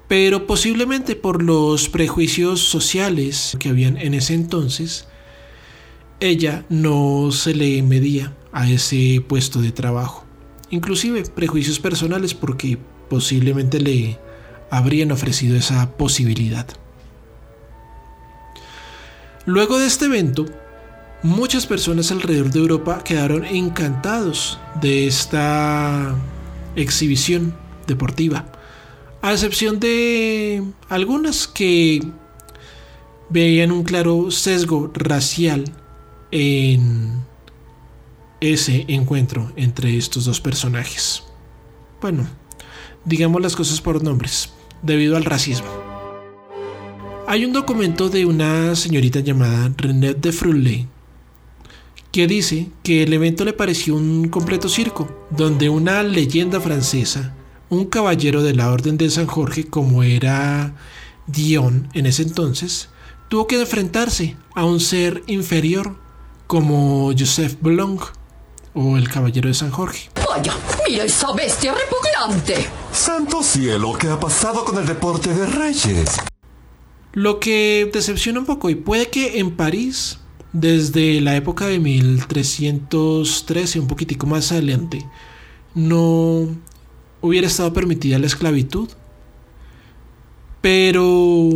pero 0.08 0.46
posiblemente 0.46 1.16
por 1.16 1.42
los 1.42 1.88
prejuicios 1.88 2.60
sociales 2.60 3.56
que 3.58 3.68
habían 3.68 3.96
en 3.96 4.14
ese 4.14 4.34
entonces, 4.34 5.06
ella 6.20 6.64
no 6.68 7.30
se 7.32 7.54
le 7.54 7.82
medía 7.82 8.34
a 8.54 8.66
ese 8.68 9.22
puesto 9.28 9.60
de 9.60 9.72
trabajo. 9.72 10.24
Inclusive 10.70 11.22
prejuicios 11.24 11.78
personales 11.78 12.32
porque 12.32 12.78
posiblemente 13.10 13.80
le 13.80 14.18
habrían 14.70 15.12
ofrecido 15.12 15.56
esa 15.58 15.96
posibilidad. 15.98 16.66
Luego 19.44 19.78
de 19.78 19.86
este 19.86 20.06
evento, 20.06 20.46
Muchas 21.24 21.66
personas 21.66 22.12
alrededor 22.12 22.50
de 22.50 22.58
Europa 22.58 23.02
quedaron 23.02 23.46
encantados 23.46 24.58
de 24.82 25.06
esta 25.06 26.14
exhibición 26.76 27.56
deportiva, 27.86 28.44
a 29.22 29.32
excepción 29.32 29.80
de 29.80 30.62
algunas 30.90 31.48
que 31.48 32.02
veían 33.30 33.72
un 33.72 33.84
claro 33.84 34.30
sesgo 34.30 34.90
racial 34.92 35.64
en 36.30 37.24
ese 38.40 38.84
encuentro 38.88 39.52
entre 39.56 39.96
estos 39.96 40.24
dos 40.24 40.40
personajes. 40.40 41.24
Bueno, 42.00 42.26
digamos 43.04 43.40
las 43.42 43.56
cosas 43.56 43.80
por 43.80 44.02
nombres, 44.02 44.50
debido 44.82 45.16
al 45.16 45.24
racismo. 45.24 45.68
Hay 47.26 47.44
un 47.44 47.52
documento 47.52 48.10
de 48.10 48.26
una 48.26 48.76
señorita 48.76 49.20
llamada 49.20 49.72
René 49.76 50.14
de 50.14 50.32
Fruley 50.32 50.86
que 52.12 52.26
dice 52.28 52.68
que 52.84 53.02
el 53.02 53.12
evento 53.12 53.44
le 53.44 53.52
pareció 53.54 53.96
un 53.96 54.28
completo 54.28 54.68
circo, 54.68 55.08
donde 55.30 55.68
una 55.68 56.02
leyenda 56.04 56.60
francesa, 56.60 57.34
un 57.70 57.86
caballero 57.86 58.42
de 58.42 58.54
la 58.54 58.70
Orden 58.70 58.96
de 58.96 59.10
San 59.10 59.26
Jorge 59.26 59.64
como 59.64 60.04
era 60.04 60.76
Dion 61.26 61.88
en 61.92 62.06
ese 62.06 62.22
entonces, 62.22 62.88
tuvo 63.28 63.48
que 63.48 63.60
enfrentarse 63.60 64.36
a 64.54 64.64
un 64.64 64.78
ser 64.78 65.24
inferior 65.26 65.96
como 66.46 67.10
Joseph 67.18 67.56
Blanc 67.60 68.00
o 68.74 68.96
el 68.96 69.08
caballero 69.08 69.48
de 69.48 69.54
San 69.54 69.70
Jorge. 69.70 70.10
Vaya, 70.28 70.54
mira 70.86 71.04
esa 71.04 71.32
bestia 71.32 71.74
repugnante. 71.74 72.66
Santo 72.92 73.42
cielo, 73.42 73.94
¿qué 73.98 74.08
ha 74.08 74.20
pasado 74.20 74.64
con 74.64 74.78
el 74.78 74.86
deporte 74.86 75.32
de 75.32 75.46
reyes? 75.46 76.16
Lo 77.12 77.38
que 77.38 77.88
decepciona 77.92 78.40
un 78.40 78.46
poco 78.46 78.70
y 78.70 78.74
puede 78.74 79.08
que 79.08 79.38
en 79.38 79.56
París 79.56 80.18
desde 80.54 81.20
la 81.20 81.36
época 81.36 81.66
de 81.66 81.80
1313, 81.80 83.80
un 83.80 83.88
poquitico 83.88 84.26
más 84.26 84.52
adelante, 84.52 85.04
no 85.74 86.48
hubiera 87.20 87.48
estado 87.48 87.72
permitida 87.72 88.18
la 88.18 88.26
esclavitud. 88.26 88.88
Pero 90.60 91.50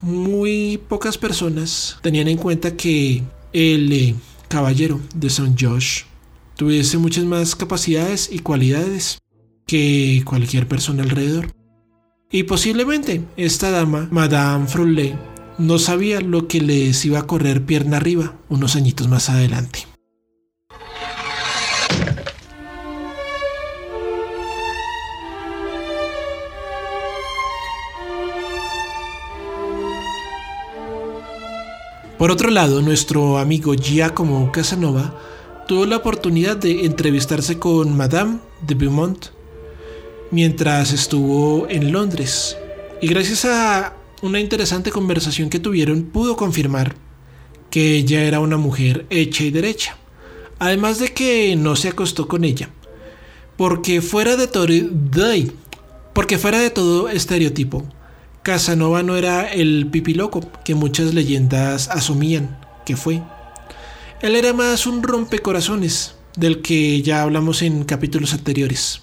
muy 0.00 0.80
pocas 0.88 1.18
personas 1.18 1.98
tenían 2.02 2.28
en 2.28 2.38
cuenta 2.38 2.74
que 2.74 3.22
el 3.52 3.92
eh, 3.92 4.14
caballero 4.48 4.98
de 5.14 5.28
St. 5.28 5.54
Josh 5.58 6.02
tuviese 6.58 6.98
muchas 6.98 7.24
más 7.24 7.54
capacidades 7.54 8.30
y 8.32 8.40
cualidades 8.40 9.20
que 9.64 10.22
cualquier 10.24 10.66
persona 10.66 11.04
alrededor. 11.04 11.54
Y 12.32 12.42
posiblemente 12.42 13.22
esta 13.36 13.70
dama, 13.70 14.08
Madame 14.10 14.66
Frollet, 14.66 15.16
no 15.56 15.78
sabía 15.78 16.20
lo 16.20 16.48
que 16.48 16.60
les 16.60 17.04
iba 17.04 17.20
a 17.20 17.26
correr 17.28 17.64
pierna 17.64 17.98
arriba 17.98 18.34
unos 18.48 18.74
añitos 18.74 19.06
más 19.06 19.30
adelante. 19.30 19.86
Por 32.18 32.32
otro 32.32 32.50
lado, 32.50 32.82
nuestro 32.82 33.38
amigo 33.38 33.74
Giacomo 33.74 34.50
Casanova 34.50 35.14
tuvo 35.68 35.84
la 35.84 35.98
oportunidad 35.98 36.56
de 36.56 36.86
entrevistarse 36.86 37.58
con 37.58 37.94
Madame 37.94 38.38
de 38.66 38.74
Beaumont 38.74 39.26
mientras 40.30 40.94
estuvo 40.94 41.68
en 41.68 41.92
Londres. 41.92 42.56
Y 43.02 43.06
gracias 43.06 43.44
a 43.44 43.94
una 44.22 44.40
interesante 44.40 44.90
conversación 44.90 45.50
que 45.50 45.60
tuvieron 45.60 46.04
pudo 46.04 46.36
confirmar 46.36 46.96
que 47.70 47.96
ella 47.96 48.24
era 48.24 48.40
una 48.40 48.56
mujer 48.56 49.04
hecha 49.10 49.44
y 49.44 49.50
derecha, 49.50 49.98
además 50.58 51.00
de 51.00 51.12
que 51.12 51.54
no 51.54 51.76
se 51.76 51.88
acostó 51.88 52.28
con 52.28 52.44
ella, 52.44 52.70
porque 53.58 54.00
fuera 54.00 54.36
de 54.36 54.46
todo, 54.46 54.66
porque 56.14 56.38
fuera 56.38 56.60
de 56.60 56.70
todo 56.70 57.10
estereotipo, 57.10 57.84
Casanova 58.42 59.02
no 59.02 59.16
era 59.18 59.52
el 59.52 59.86
pipiloco 59.90 60.40
que 60.64 60.74
muchas 60.74 61.12
leyendas 61.12 61.88
asumían 61.88 62.58
que 62.86 62.96
fue. 62.96 63.20
Él 64.20 64.34
era 64.34 64.52
más 64.52 64.86
un 64.88 65.04
rompecorazones, 65.04 66.16
del 66.36 66.60
que 66.60 67.02
ya 67.02 67.22
hablamos 67.22 67.62
en 67.62 67.84
capítulos 67.84 68.32
anteriores. 68.32 69.02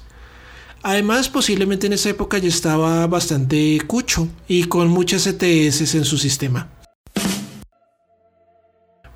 Además, 0.84 1.30
posiblemente 1.30 1.88
en 1.88 1.93
esa 1.93 2.10
época 2.10 2.38
ya 2.38 2.49
estaba 2.49 3.08
bastante 3.08 3.80
cucho 3.88 4.28
y 4.47 4.65
con 4.65 4.89
muchas 4.89 5.25
ETS 5.25 5.95
en 5.95 6.04
su 6.04 6.17
sistema. 6.17 6.69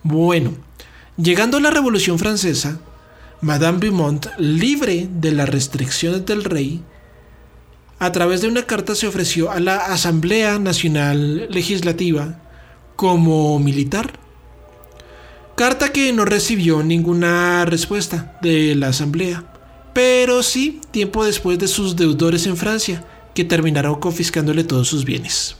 Bueno, 0.02 0.54
llegando 1.18 1.58
a 1.58 1.62
la 1.62 1.70
Revolución 1.70 2.18
Francesa, 2.18 2.80
Madame 3.42 3.80
Beaumont, 3.80 4.28
libre 4.38 5.10
de 5.12 5.34
las 5.34 5.50
restricciones 5.50 6.26
del 6.26 6.46
rey, 6.46 6.82
a 8.00 8.14
través 8.14 8.42
de 8.42 8.48
una 8.48 8.64
carta 8.64 8.96
se 8.96 9.08
ofreció 9.08 9.52
a 9.52 9.60
la 9.60 9.76
Asamblea 9.76 10.60
Nacional 10.60 11.52
Legislativa 11.52 12.40
como 12.96 13.60
militar. 13.60 14.29
Carta 15.60 15.92
que 15.92 16.14
no 16.14 16.24
recibió 16.24 16.84
ninguna 16.84 17.66
respuesta 17.66 18.40
de 18.42 18.76
la 18.76 18.88
Asamblea 18.88 19.44
pero 19.94 20.44
sí 20.44 20.80
tiempo 20.92 21.26
después 21.26 21.60
de 21.60 21.68
sus 21.68 21.98
deudores 21.98 22.48
en 22.48 22.56
Francia, 22.56 23.06
que 23.34 23.44
terminaron 23.44 24.00
confiscándole 24.00 24.64
todos 24.64 24.88
sus 24.88 25.04
bienes. 25.04 25.58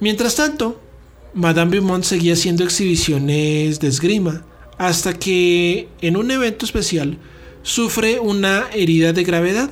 Mientras 0.00 0.36
tanto, 0.36 0.78
Madame 1.32 1.70
Beaumont 1.70 2.04
seguía 2.04 2.34
haciendo 2.34 2.64
exhibiciones 2.64 3.80
de 3.80 3.88
esgrima, 3.88 4.44
hasta 4.76 5.14
que 5.14 5.88
en 6.02 6.18
un 6.18 6.30
evento 6.30 6.66
especial 6.66 7.16
sufre 7.62 8.20
una 8.20 8.66
herida 8.74 9.14
de 9.14 9.24
gravedad 9.24 9.70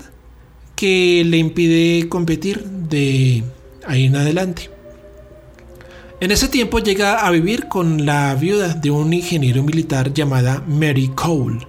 que 0.77 1.25
le 1.27 1.37
impide 1.37 2.09
competir 2.09 2.65
de 2.65 3.45
ahí 3.87 4.07
en 4.07 4.17
adelante. 4.17 4.72
En 6.23 6.31
ese 6.31 6.47
tiempo 6.47 6.79
llega 6.79 7.27
a 7.27 7.33
vivir 7.33 7.67
con 7.67 8.07
la 8.07 8.33
viuda 8.37 8.75
de 8.75 8.93
un 8.93 9.13
ingeniero 9.13 9.65
militar 9.65 10.15
llamada 10.15 10.63
Mary 10.69 11.09
Cole. 11.09 11.67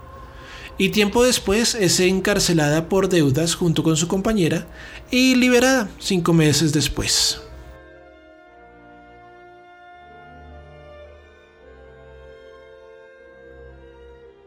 Y 0.77 0.89
tiempo 0.89 1.23
después 1.23 1.73
es 1.73 1.99
encarcelada 1.99 2.87
por 2.87 3.09
deudas 3.09 3.55
junto 3.55 3.81
con 3.81 3.97
su 3.97 4.07
compañera 4.07 4.67
y 5.09 5.33
liberada 5.33 5.89
cinco 5.97 6.33
meses 6.33 6.71
después. 6.71 7.41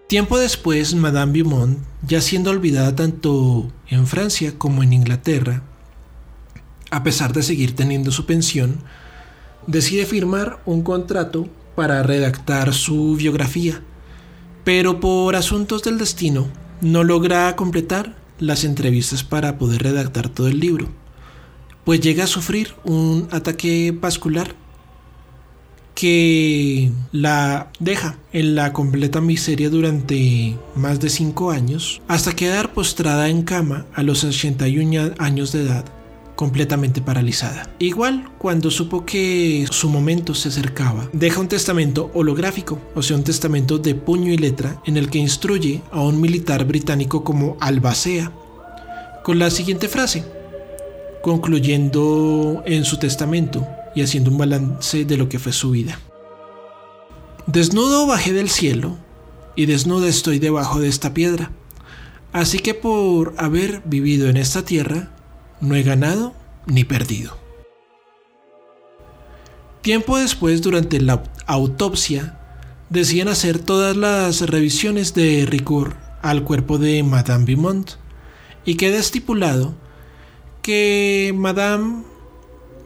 Tiempo 0.06 0.38
después, 0.38 0.94
Madame 0.94 1.32
Beaumont, 1.32 1.80
ya 2.06 2.20
siendo 2.20 2.52
olvidada 2.52 2.94
tanto 2.94 3.72
en 3.88 4.06
Francia 4.06 4.54
como 4.56 4.84
en 4.84 4.92
Inglaterra, 4.92 5.64
a 6.92 7.02
pesar 7.02 7.32
de 7.32 7.42
seguir 7.42 7.74
teniendo 7.74 8.12
su 8.12 8.24
pensión, 8.24 8.84
decide 9.66 10.06
firmar 10.06 10.60
un 10.66 10.82
contrato 10.82 11.48
para 11.74 12.02
redactar 12.02 12.72
su 12.72 13.16
biografía, 13.16 13.82
pero 14.64 14.98
por 14.98 15.36
asuntos 15.36 15.82
del 15.82 15.98
destino 15.98 16.48
no 16.80 17.04
logra 17.04 17.54
completar 17.56 18.16
las 18.38 18.64
entrevistas 18.64 19.24
para 19.24 19.58
poder 19.58 19.82
redactar 19.82 20.28
todo 20.28 20.48
el 20.48 20.60
libro, 20.60 20.88
pues 21.84 22.00
llega 22.00 22.24
a 22.24 22.28
sufrir 22.28 22.74
un 22.84 23.28
ataque 23.30 23.96
vascular 23.98 24.54
que 25.94 26.92
la 27.12 27.70
deja 27.80 28.18
en 28.32 28.54
la 28.54 28.74
completa 28.74 29.22
miseria 29.22 29.70
durante 29.70 30.56
más 30.74 31.00
de 31.00 31.08
5 31.08 31.50
años, 31.50 32.02
hasta 32.06 32.36
quedar 32.36 32.74
postrada 32.74 33.30
en 33.30 33.42
cama 33.42 33.86
a 33.94 34.02
los 34.02 34.22
81 34.22 35.14
años 35.18 35.52
de 35.52 35.62
edad 35.62 35.95
completamente 36.36 37.00
paralizada. 37.00 37.68
Igual, 37.78 38.30
cuando 38.38 38.70
supo 38.70 39.04
que 39.04 39.66
su 39.70 39.88
momento 39.88 40.34
se 40.34 40.50
acercaba, 40.50 41.08
deja 41.12 41.40
un 41.40 41.48
testamento 41.48 42.10
holográfico, 42.14 42.78
o 42.94 43.02
sea, 43.02 43.16
un 43.16 43.24
testamento 43.24 43.78
de 43.78 43.94
puño 43.94 44.32
y 44.32 44.36
letra, 44.36 44.80
en 44.84 44.96
el 44.98 45.10
que 45.10 45.18
instruye 45.18 45.82
a 45.90 46.02
un 46.02 46.20
militar 46.20 46.64
británico 46.66 47.24
como 47.24 47.56
Albacea, 47.58 48.32
con 49.24 49.38
la 49.38 49.50
siguiente 49.50 49.88
frase, 49.88 50.24
concluyendo 51.22 52.62
en 52.66 52.84
su 52.84 52.98
testamento 52.98 53.66
y 53.94 54.02
haciendo 54.02 54.30
un 54.30 54.38
balance 54.38 55.04
de 55.04 55.16
lo 55.16 55.28
que 55.28 55.38
fue 55.38 55.52
su 55.52 55.70
vida. 55.70 55.98
Desnudo 57.46 58.06
bajé 58.06 58.32
del 58.32 58.50
cielo 58.50 58.96
y 59.56 59.66
desnuda 59.66 60.06
estoy 60.06 60.38
debajo 60.38 60.80
de 60.80 60.88
esta 60.88 61.14
piedra. 61.14 61.50
Así 62.32 62.58
que 62.58 62.74
por 62.74 63.34
haber 63.38 63.82
vivido 63.86 64.28
en 64.28 64.36
esta 64.36 64.62
tierra, 64.62 65.15
no 65.60 65.74
he 65.74 65.82
ganado 65.82 66.34
ni 66.66 66.84
perdido. 66.84 67.36
Tiempo 69.82 70.18
después, 70.18 70.62
durante 70.62 71.00
la 71.00 71.22
autopsia, 71.46 72.38
decían 72.90 73.28
hacer 73.28 73.58
todas 73.58 73.96
las 73.96 74.40
revisiones 74.42 75.14
de 75.14 75.46
rigor 75.46 75.96
al 76.22 76.42
cuerpo 76.42 76.78
de 76.78 77.02
Madame 77.02 77.44
Beaumont 77.44 77.92
y 78.64 78.76
queda 78.76 78.98
estipulado 78.98 79.74
que 80.62 81.32
Madame 81.36 82.02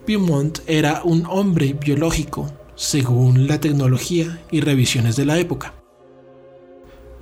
Beaumont 0.05 0.59
era 0.67 1.01
un 1.03 1.25
hombre 1.27 1.73
biológico 1.73 2.53
según 2.75 3.47
la 3.47 3.59
tecnología 3.59 4.41
y 4.51 4.61
revisiones 4.61 5.15
de 5.15 5.25
la 5.25 5.39
época. 5.39 5.73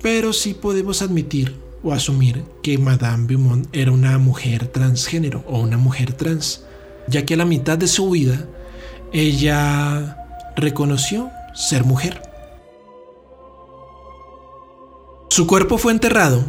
Pero 0.02 0.32
sí 0.32 0.54
podemos 0.54 1.02
admitir 1.02 1.54
o 1.82 1.92
asumir 1.92 2.44
que 2.62 2.78
Madame 2.78 3.26
Beaumont 3.26 3.66
era 3.72 3.92
una 3.92 4.18
mujer 4.18 4.66
transgénero 4.68 5.44
o 5.46 5.60
una 5.60 5.78
mujer 5.78 6.12
trans, 6.12 6.64
ya 7.08 7.24
que 7.24 7.34
a 7.34 7.36
la 7.38 7.44
mitad 7.44 7.78
de 7.78 7.88
su 7.88 8.10
vida 8.10 8.46
ella 9.12 10.16
reconoció 10.56 11.30
ser 11.54 11.84
mujer. 11.84 12.22
Su 15.30 15.46
cuerpo 15.46 15.78
fue 15.78 15.92
enterrado 15.92 16.44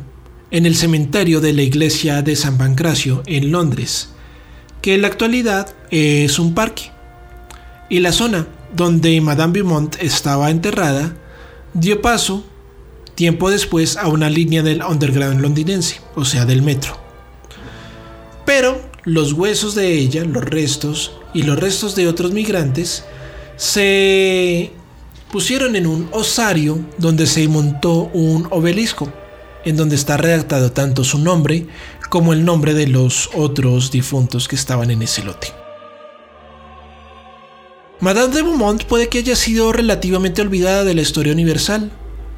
en 0.49 0.65
el 0.65 0.75
cementerio 0.75 1.39
de 1.39 1.53
la 1.53 1.61
iglesia 1.61 2.21
de 2.21 2.35
San 2.35 2.57
Pancracio 2.57 3.23
en 3.25 3.51
Londres, 3.51 4.09
que 4.81 4.95
en 4.95 5.03
la 5.03 5.07
actualidad 5.07 5.73
es 5.91 6.39
un 6.39 6.53
parque. 6.53 6.91
Y 7.89 7.99
la 7.99 8.11
zona 8.11 8.47
donde 8.75 9.19
Madame 9.21 9.53
Beaumont 9.53 9.95
estaba 10.01 10.49
enterrada 10.49 11.15
dio 11.73 12.01
paso 12.01 12.45
tiempo 13.21 13.51
después 13.51 13.97
a 13.97 14.07
una 14.07 14.31
línea 14.31 14.63
del 14.63 14.81
underground 14.81 15.41
londinense, 15.41 16.01
o 16.15 16.25
sea, 16.25 16.43
del 16.43 16.63
metro. 16.63 16.97
Pero 18.47 18.81
los 19.03 19.34
huesos 19.34 19.75
de 19.75 19.93
ella, 19.93 20.25
los 20.25 20.43
restos 20.43 21.12
y 21.31 21.43
los 21.43 21.60
restos 21.60 21.95
de 21.95 22.07
otros 22.07 22.31
migrantes 22.31 23.03
se 23.57 24.71
pusieron 25.31 25.75
en 25.75 25.86
un 25.86 26.10
osario 26.12 26.79
donde 26.97 27.27
se 27.27 27.47
montó 27.47 28.10
un 28.12 28.47
obelisco, 28.49 29.13
en 29.65 29.77
donde 29.77 29.97
está 29.97 30.17
redactado 30.17 30.71
tanto 30.71 31.03
su 31.03 31.19
nombre 31.19 31.67
como 32.10 32.34
el 32.34 32.43
nombre 32.43 32.73
de 32.73 32.88
los 32.88 33.29
otros 33.36 33.91
difuntos 33.91 34.47
que 34.47 34.55
estaban 34.55 34.89
en 34.89 35.03
ese 35.03 35.23
lote. 35.23 35.49
Madame 37.99 38.34
de 38.34 38.41
Beaumont 38.41 38.84
puede 38.86 39.10
que 39.10 39.19
haya 39.19 39.36
sido 39.36 39.71
relativamente 39.71 40.41
olvidada 40.41 40.84
de 40.84 40.95
la 40.95 41.01
historia 41.01 41.34
universal, 41.34 41.91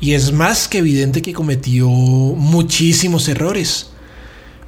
y 0.04 0.16
es 0.16 0.34
más 0.34 0.68
que 0.68 0.80
evidente 0.80 1.22
que 1.22 1.32
cometió 1.32 1.88
muchísimos 1.88 3.30
errores. 3.30 3.92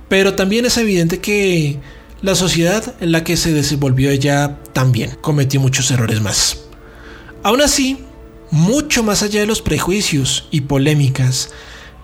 Pero 0.08 0.34
también 0.34 0.66
es 0.66 0.78
evidente 0.78 1.20
que 1.20 1.78
la 2.22 2.36
sociedad 2.36 2.96
en 3.02 3.12
la 3.12 3.26
que 3.26 3.36
se 3.36 3.52
desenvolvió 3.52 4.12
ella 4.12 4.60
también 4.72 5.18
cometió 5.20 5.60
muchos 5.60 5.92
errores 5.92 6.22
más. 6.22 6.60
Aún 7.44 7.62
así, 7.62 7.98
mucho 8.50 9.04
más 9.04 9.24
allá 9.24 9.42
de 9.42 9.46
los 9.46 9.62
prejuicios 9.62 10.48
y 10.52 10.62
polémicas 10.62 11.50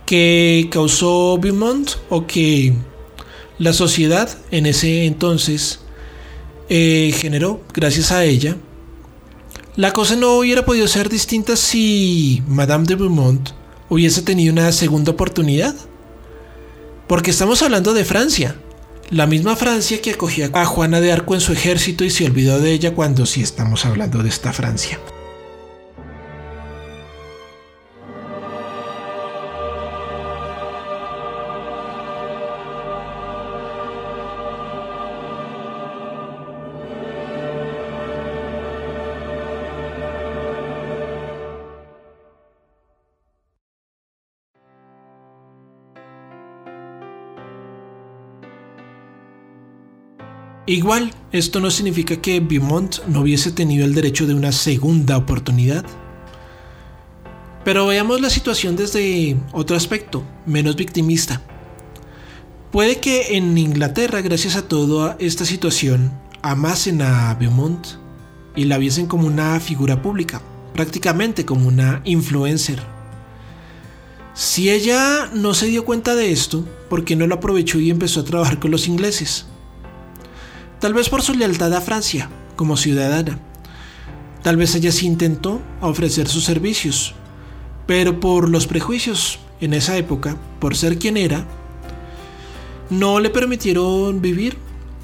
que 0.05 0.67
causó 0.69 1.37
Beaumont 1.37 1.91
o 2.09 2.27
que 2.27 2.73
la 3.59 3.71
sociedad 3.71 4.27
en 4.51 4.65
ese 4.65 5.05
entonces 5.05 5.79
eh, 6.67 7.15
generó 7.17 7.63
gracias 7.73 8.11
a 8.11 8.25
ella, 8.25 8.57
la 9.75 9.93
cosa 9.93 10.15
no 10.15 10.33
hubiera 10.37 10.65
podido 10.65 10.87
ser 10.87 11.09
distinta 11.09 11.55
si 11.55 12.43
Madame 12.47 12.85
de 12.85 12.95
Beaumont 12.95 13.51
hubiese 13.89 14.21
tenido 14.21 14.51
una 14.51 14.71
segunda 14.71 15.11
oportunidad. 15.11 15.75
Porque 17.07 17.31
estamos 17.31 17.61
hablando 17.61 17.93
de 17.93 18.05
Francia. 18.05 18.55
La 19.09 19.27
misma 19.27 19.55
Francia 19.55 20.01
que 20.01 20.11
acogía 20.11 20.49
a 20.53 20.65
Juana 20.65 21.01
de 21.01 21.11
Arco 21.11 21.35
en 21.35 21.41
su 21.41 21.51
ejército 21.51 22.03
y 22.05 22.09
se 22.09 22.25
olvidó 22.25 22.59
de 22.59 22.71
ella 22.71 22.95
cuando 22.95 23.25
sí 23.25 23.41
estamos 23.41 23.85
hablando 23.85 24.23
de 24.23 24.29
esta 24.29 24.53
Francia. 24.53 24.99
Igual, 50.71 51.11
esto 51.33 51.59
no 51.59 51.69
significa 51.69 52.21
que 52.21 52.39
Beaumont 52.39 53.03
no 53.07 53.19
hubiese 53.19 53.51
tenido 53.51 53.83
el 53.83 53.93
derecho 53.93 54.25
de 54.25 54.33
una 54.33 54.53
segunda 54.53 55.17
oportunidad. 55.17 55.83
Pero 57.65 57.87
veamos 57.87 58.21
la 58.21 58.29
situación 58.29 58.77
desde 58.77 59.35
otro 59.51 59.75
aspecto, 59.75 60.23
menos 60.45 60.77
victimista. 60.77 61.41
Puede 62.71 63.01
que 63.01 63.35
en 63.35 63.57
Inglaterra, 63.57 64.21
gracias 64.21 64.55
a 64.55 64.69
toda 64.69 65.17
esta 65.19 65.43
situación, 65.43 66.13
amasen 66.41 67.01
a 67.01 67.33
Beaumont 67.33 67.85
y 68.55 68.63
la 68.63 68.77
viesen 68.77 69.07
como 69.07 69.27
una 69.27 69.59
figura 69.59 70.01
pública, 70.01 70.41
prácticamente 70.73 71.43
como 71.43 71.67
una 71.67 72.01
influencer. 72.05 72.81
Si 74.33 74.69
ella 74.71 75.29
no 75.33 75.53
se 75.53 75.65
dio 75.65 75.83
cuenta 75.83 76.15
de 76.15 76.31
esto, 76.31 76.65
¿por 76.89 77.03
qué 77.03 77.17
no 77.17 77.27
lo 77.27 77.35
aprovechó 77.35 77.77
y 77.77 77.89
empezó 77.89 78.21
a 78.21 78.25
trabajar 78.25 78.61
con 78.61 78.71
los 78.71 78.87
ingleses? 78.87 79.50
Tal 80.81 80.95
vez 80.95 81.09
por 81.09 81.21
su 81.21 81.35
lealtad 81.35 81.71
a 81.75 81.79
Francia 81.79 82.27
como 82.55 82.75
ciudadana. 82.75 83.37
Tal 84.41 84.57
vez 84.57 84.73
ella 84.73 84.91
sí 84.91 85.05
intentó 85.05 85.61
ofrecer 85.79 86.27
sus 86.27 86.43
servicios, 86.43 87.13
pero 87.85 88.19
por 88.19 88.49
los 88.49 88.65
prejuicios 88.65 89.37
en 89.59 89.75
esa 89.75 89.95
época, 89.97 90.37
por 90.59 90.75
ser 90.75 90.97
quien 90.97 91.17
era, 91.17 91.45
no 92.89 93.19
le 93.19 93.29
permitieron 93.29 94.23
vivir 94.23 94.57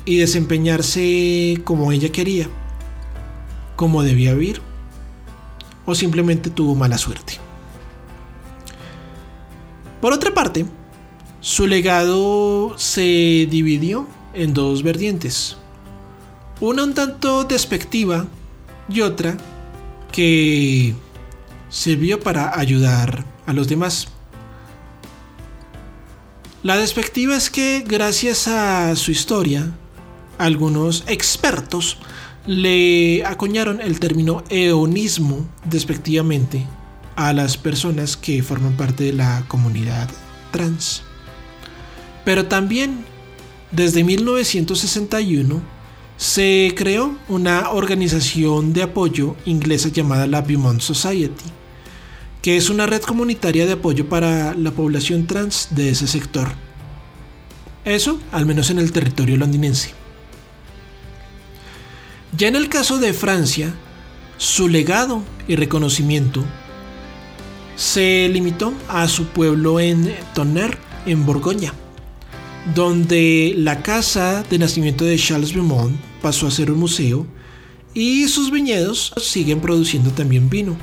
y 0.04 0.18
desempeñarse 0.18 1.62
como 1.64 1.92
ella 1.92 2.12
quería, 2.12 2.50
como 3.76 4.02
debía 4.02 4.34
vivir, 4.34 4.62
o 5.86 5.94
simplemente 5.94 6.50
tuvo 6.50 6.74
mala 6.74 6.98
suerte. 6.98 7.34
Por 10.02 10.12
otra 10.12 10.34
parte, 10.34 10.66
su 11.40 11.68
legado 11.68 12.74
se 12.80 13.48
dividió 13.48 14.08
en 14.34 14.56
dos 14.56 14.82
vertientes. 14.82 15.58
Una 16.60 16.84
un 16.84 16.94
tanto 16.96 17.44
despectiva 17.44 18.26
y 18.90 19.02
otra 19.02 19.38
que 20.12 20.96
sirvió 21.70 22.20
para 22.20 22.58
ayudar 22.58 23.26
a 23.46 23.54
los 23.54 23.68
demás. 23.68 24.08
La 26.64 26.78
despectiva 26.78 27.36
es 27.36 27.52
que 27.52 27.84
gracias 27.88 28.48
a 28.48 28.96
su 28.96 29.12
historia, 29.12 29.72
algunos 30.40 31.04
expertos 31.08 31.98
le 32.48 33.24
acuñaron 33.26 33.80
el 33.80 34.00
término 34.00 34.44
eonismo 34.50 35.48
despectivamente 35.66 36.66
a 37.16 37.34
las 37.34 37.58
personas 37.58 38.18
que 38.18 38.42
forman 38.42 38.76
parte 38.76 39.04
de 39.04 39.14
la 39.14 39.44
comunidad 39.48 40.10
trans. 40.52 41.04
Pero 42.26 42.48
también, 42.48 43.06
desde 43.72 44.04
1961, 44.04 45.77
se 46.18 46.74
creó 46.76 47.16
una 47.30 47.70
organización 47.70 48.74
de 48.74 48.82
apoyo 48.82 49.36
inglesa 49.46 49.90
llamada 49.90 50.26
la 50.26 50.42
Beaumont 50.42 50.82
Society, 50.82 51.46
que 52.42 52.58
es 52.58 52.72
una 52.72 52.88
red 52.88 53.04
comunitaria 53.04 53.68
de 53.68 53.74
apoyo 53.74 54.10
para 54.10 54.56
la 54.56 54.72
población 54.72 55.28
trans 55.28 55.70
de 55.72 55.92
ese 55.92 56.08
sector. 56.08 56.50
Eso, 57.86 58.20
al 58.32 58.48
menos 58.48 58.72
en 58.72 58.80
el 58.80 58.92
territorio 58.92 59.38
londinense. 59.38 59.92
Ya 62.36 62.48
en 62.48 62.56
el 62.56 62.68
caso 62.68 62.98
de 62.98 63.14
Francia, 63.14 63.74
su 64.38 64.68
legado 64.68 65.24
y 65.48 65.56
reconocimiento 65.56 66.44
se 67.76 68.28
limitó 68.30 68.74
a 68.90 69.08
su 69.08 69.28
pueblo 69.28 69.80
en 69.80 70.16
Tonnerre, 70.34 70.80
en 71.06 71.26
Borgoña, 71.28 71.74
donde 72.74 73.54
la 73.56 73.84
casa 73.84 74.44
de 74.50 74.58
nacimiento 74.58 75.06
de 75.06 75.18
Charles 75.18 75.54
Beaumont 75.54 76.07
pasó 76.22 76.48
a 76.48 76.52
ser 76.52 76.72
un 76.72 76.80
museo 76.80 77.26
y 77.94 78.28
sus 78.28 78.52
viñedos 78.52 79.14
siguen 79.18 79.60
produciendo 79.60 80.12
también 80.12 80.50
vino, 80.50 80.78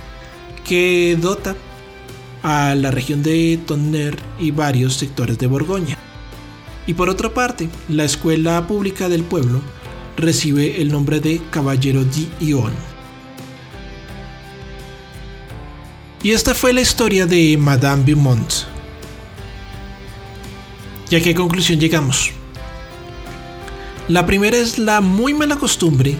que 0.64 1.16
dota 1.20 1.54
a 2.42 2.74
la 2.74 2.90
región 2.90 3.22
de 3.22 3.58
Tonnerre 3.66 4.18
y 4.38 4.50
varios 4.50 4.94
sectores 4.94 5.38
de 5.38 5.46
Borgoña. 5.46 5.96
Y 6.86 6.94
por 6.94 7.08
otra 7.08 7.32
parte, 7.32 7.68
la 7.88 8.04
escuela 8.04 8.66
pública 8.66 9.08
del 9.08 9.22
pueblo 9.22 9.62
recibe 10.16 10.82
el 10.82 10.92
nombre 10.92 11.20
de 11.20 11.40
Caballero 11.50 12.04
Ion. 12.40 12.72
Y 16.22 16.32
esta 16.32 16.54
fue 16.54 16.72
la 16.72 16.80
historia 16.80 17.26
de 17.26 17.56
Madame 17.56 18.02
Beaumont. 18.04 18.52
¿Y 21.10 21.16
a 21.16 21.22
qué 21.22 21.34
conclusión 21.34 21.78
llegamos? 21.78 22.32
La 24.08 24.26
primera 24.26 24.58
es 24.58 24.78
la 24.78 25.00
muy 25.00 25.32
mala 25.32 25.56
costumbre 25.56 26.14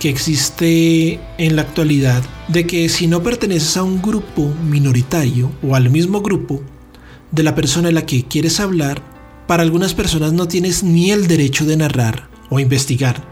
que 0.00 0.08
existe 0.08 1.20
en 1.38 1.54
la 1.54 1.62
actualidad 1.62 2.24
de 2.48 2.66
que 2.66 2.88
si 2.88 3.06
no 3.06 3.22
perteneces 3.22 3.76
a 3.76 3.84
un 3.84 4.02
grupo 4.02 4.52
minoritario 4.68 5.52
o 5.62 5.76
al 5.76 5.90
mismo 5.90 6.22
grupo 6.22 6.60
de 7.30 7.44
la 7.44 7.54
persona 7.54 7.88
en 7.88 7.94
la 7.94 8.04
que 8.04 8.24
quieres 8.24 8.58
hablar, 8.58 9.00
para 9.46 9.62
algunas 9.62 9.94
personas 9.94 10.32
no 10.32 10.48
tienes 10.48 10.82
ni 10.82 11.12
el 11.12 11.28
derecho 11.28 11.64
de 11.66 11.76
narrar 11.76 12.28
o 12.48 12.58
investigar 12.58 13.22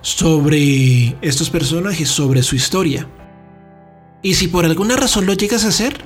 sobre 0.00 1.16
estos 1.22 1.48
personajes, 1.48 2.08
sobre 2.08 2.42
su 2.42 2.56
historia. 2.56 3.06
Y 4.20 4.34
si 4.34 4.48
por 4.48 4.64
alguna 4.64 4.96
razón 4.96 5.26
lo 5.26 5.34
llegas 5.34 5.64
a 5.64 5.68
hacer, 5.68 6.00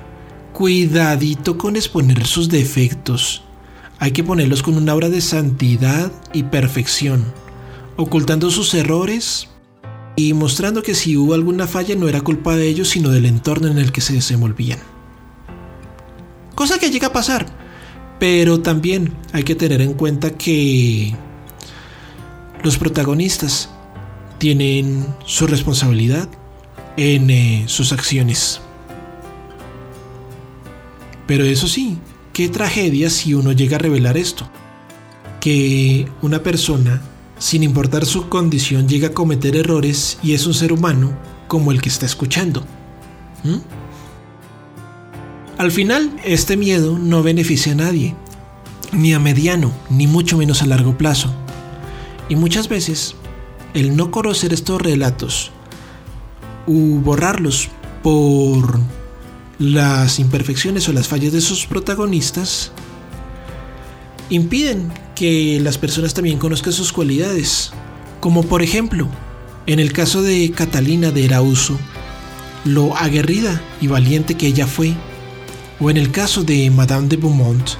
cuidadito 0.52 1.56
con 1.56 1.76
exponer 1.76 2.26
sus 2.26 2.50
defectos. 2.50 3.45
Hay 3.98 4.12
que 4.12 4.24
ponerlos 4.24 4.62
con 4.62 4.76
una 4.76 4.94
obra 4.94 5.08
de 5.08 5.20
santidad 5.20 6.12
y 6.32 6.44
perfección, 6.44 7.24
ocultando 7.96 8.50
sus 8.50 8.74
errores 8.74 9.48
y 10.16 10.34
mostrando 10.34 10.82
que 10.82 10.94
si 10.94 11.16
hubo 11.16 11.34
alguna 11.34 11.66
falla 11.66 11.94
no 11.94 12.08
era 12.08 12.20
culpa 12.20 12.56
de 12.56 12.68
ellos, 12.68 12.88
sino 12.88 13.10
del 13.10 13.26
entorno 13.26 13.68
en 13.68 13.78
el 13.78 13.92
que 13.92 14.00
se 14.00 14.12
desenvolvían. 14.12 14.78
Cosa 16.54 16.78
que 16.78 16.90
llega 16.90 17.08
a 17.08 17.12
pasar, 17.12 17.46
pero 18.18 18.60
también 18.60 19.14
hay 19.32 19.44
que 19.44 19.54
tener 19.54 19.80
en 19.80 19.94
cuenta 19.94 20.30
que 20.30 21.14
los 22.62 22.78
protagonistas 22.78 23.70
tienen 24.38 25.06
su 25.24 25.46
responsabilidad 25.46 26.28
en 26.96 27.30
eh, 27.30 27.64
sus 27.66 27.92
acciones. 27.92 28.60
Pero 31.26 31.44
eso 31.44 31.66
sí, 31.68 31.98
qué 32.36 32.50
tragedia 32.50 33.08
si 33.08 33.32
uno 33.32 33.52
llega 33.52 33.76
a 33.76 33.78
revelar 33.78 34.18
esto. 34.18 34.46
Que 35.40 36.06
una 36.20 36.42
persona, 36.42 37.00
sin 37.38 37.62
importar 37.62 38.04
su 38.04 38.28
condición, 38.28 38.86
llega 38.86 39.08
a 39.08 39.14
cometer 39.14 39.56
errores 39.56 40.18
y 40.22 40.34
es 40.34 40.46
un 40.46 40.52
ser 40.52 40.70
humano 40.70 41.16
como 41.48 41.72
el 41.72 41.80
que 41.80 41.88
está 41.88 42.04
escuchando. 42.04 42.60
¿Mm? 43.42 43.56
Al 45.56 45.72
final, 45.72 46.14
este 46.26 46.58
miedo 46.58 46.98
no 46.98 47.22
beneficia 47.22 47.72
a 47.72 47.76
nadie, 47.76 48.14
ni 48.92 49.14
a 49.14 49.18
mediano, 49.18 49.72
ni 49.88 50.06
mucho 50.06 50.36
menos 50.36 50.60
a 50.60 50.66
largo 50.66 50.98
plazo. 50.98 51.34
Y 52.28 52.36
muchas 52.36 52.68
veces, 52.68 53.14
el 53.72 53.96
no 53.96 54.10
conocer 54.10 54.52
estos 54.52 54.82
relatos 54.82 55.52
u 56.66 57.00
borrarlos 57.00 57.70
por 58.02 58.78
las 59.58 60.18
imperfecciones 60.18 60.88
o 60.88 60.92
las 60.92 61.08
fallas 61.08 61.32
de 61.32 61.40
sus 61.40 61.66
protagonistas 61.66 62.72
impiden 64.28 64.92
que 65.14 65.58
las 65.60 65.78
personas 65.78 66.14
también 66.14 66.38
conozcan 66.38 66.72
sus 66.72 66.92
cualidades. 66.92 67.72
Como 68.20 68.42
por 68.42 68.62
ejemplo, 68.62 69.08
en 69.66 69.80
el 69.80 69.92
caso 69.92 70.22
de 70.22 70.50
Catalina 70.50 71.10
de 71.10 71.24
Erauso, 71.24 71.78
lo 72.64 72.96
aguerrida 72.96 73.62
y 73.80 73.86
valiente 73.86 74.34
que 74.34 74.48
ella 74.48 74.66
fue, 74.66 74.94
o 75.80 75.90
en 75.90 75.96
el 75.96 76.10
caso 76.10 76.42
de 76.42 76.70
Madame 76.70 77.08
de 77.08 77.16
Beaumont, 77.16 77.70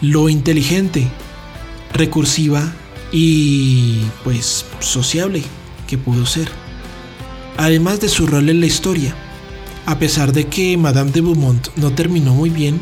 lo 0.00 0.28
inteligente, 0.28 1.08
recursiva 1.92 2.72
y 3.12 4.00
pues 4.22 4.64
sociable 4.80 5.42
que 5.86 5.98
pudo 5.98 6.26
ser 6.26 6.48
además 7.56 8.00
de 8.00 8.08
su 8.08 8.26
rol 8.26 8.48
en 8.48 8.60
la 8.60 8.66
historia. 8.66 9.14
A 9.86 9.98
pesar 9.98 10.32
de 10.32 10.46
que 10.46 10.76
Madame 10.76 11.10
de 11.10 11.20
Beaumont 11.20 11.68
no 11.76 11.92
terminó 11.92 12.34
muy 12.34 12.50
bien, 12.50 12.80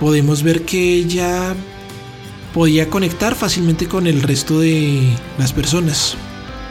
podemos 0.00 0.42
ver 0.42 0.64
que 0.64 0.94
ella 0.94 1.54
podía 2.52 2.90
conectar 2.90 3.34
fácilmente 3.34 3.86
con 3.86 4.06
el 4.06 4.22
resto 4.22 4.60
de 4.60 5.02
las 5.38 5.52
personas. 5.52 6.16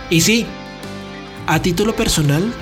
Y 0.10 0.22
sí, 0.22 0.46
a 1.48 1.62
título 1.62 1.96
personal, 1.96 2.54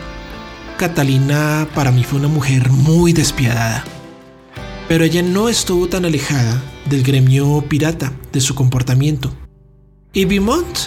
Catalina 0.77 1.67
para 1.73 1.91
mí 1.91 2.03
fue 2.03 2.19
una 2.19 2.27
mujer 2.27 2.69
muy 2.69 3.11
despiadada. 3.11 3.83
Pero 4.87 5.03
ella 5.03 5.21
no 5.21 5.49
estuvo 5.49 5.87
tan 5.87 6.05
alejada 6.05 6.61
del 6.89 7.03
gremio 7.03 7.63
pirata 7.67 8.13
de 8.31 8.41
su 8.41 8.55
comportamiento. 8.55 9.31
Y 10.13 10.25
Beaumont 10.25 10.77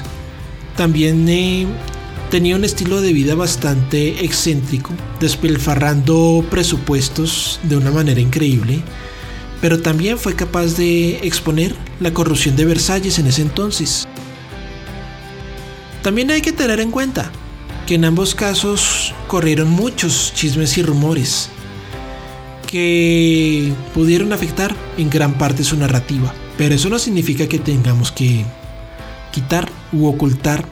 también 0.76 1.28
eh, 1.28 1.66
tenía 2.32 2.56
un 2.56 2.64
estilo 2.64 3.02
de 3.02 3.12
vida 3.12 3.34
bastante 3.34 4.24
excéntrico, 4.24 4.90
despilfarrando 5.20 6.42
presupuestos 6.48 7.60
de 7.64 7.76
una 7.76 7.90
manera 7.90 8.22
increíble, 8.22 8.80
pero 9.60 9.82
también 9.82 10.16
fue 10.16 10.34
capaz 10.34 10.78
de 10.78 11.18
exponer 11.26 11.74
la 12.00 12.14
corrupción 12.14 12.56
de 12.56 12.64
Versalles 12.64 13.18
en 13.18 13.26
ese 13.26 13.42
entonces. 13.42 14.08
También 16.02 16.30
hay 16.30 16.40
que 16.40 16.52
tener 16.52 16.80
en 16.80 16.90
cuenta 16.90 17.30
que 17.86 17.96
en 17.96 18.06
ambos 18.06 18.34
casos 18.34 19.12
corrieron 19.26 19.68
muchos 19.68 20.32
chismes 20.34 20.78
y 20.78 20.82
rumores 20.82 21.50
que 22.66 23.74
pudieron 23.92 24.32
afectar 24.32 24.74
en 24.96 25.10
gran 25.10 25.36
parte 25.36 25.64
su 25.64 25.76
narrativa. 25.76 26.32
Pero 26.56 26.74
eso 26.74 26.88
no 26.88 26.98
significa 26.98 27.46
que 27.46 27.58
tengamos 27.58 28.10
que 28.10 28.46
quitar 29.32 29.70
u 29.92 30.06
ocultar 30.06 30.64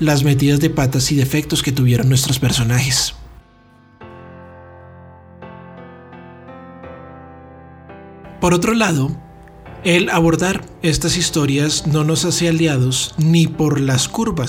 las 0.00 0.24
metidas 0.24 0.60
de 0.60 0.70
patas 0.70 1.10
y 1.12 1.16
defectos 1.16 1.62
que 1.62 1.72
tuvieron 1.72 2.08
nuestros 2.08 2.38
personajes. 2.38 3.14
Por 8.40 8.54
otro 8.54 8.74
lado, 8.74 9.10
el 9.84 10.10
abordar 10.10 10.64
estas 10.82 11.16
historias 11.16 11.86
no 11.86 12.04
nos 12.04 12.24
hace 12.24 12.48
aliados 12.48 13.14
ni 13.18 13.46
por 13.46 13.80
las 13.80 14.08
curvas, 14.08 14.48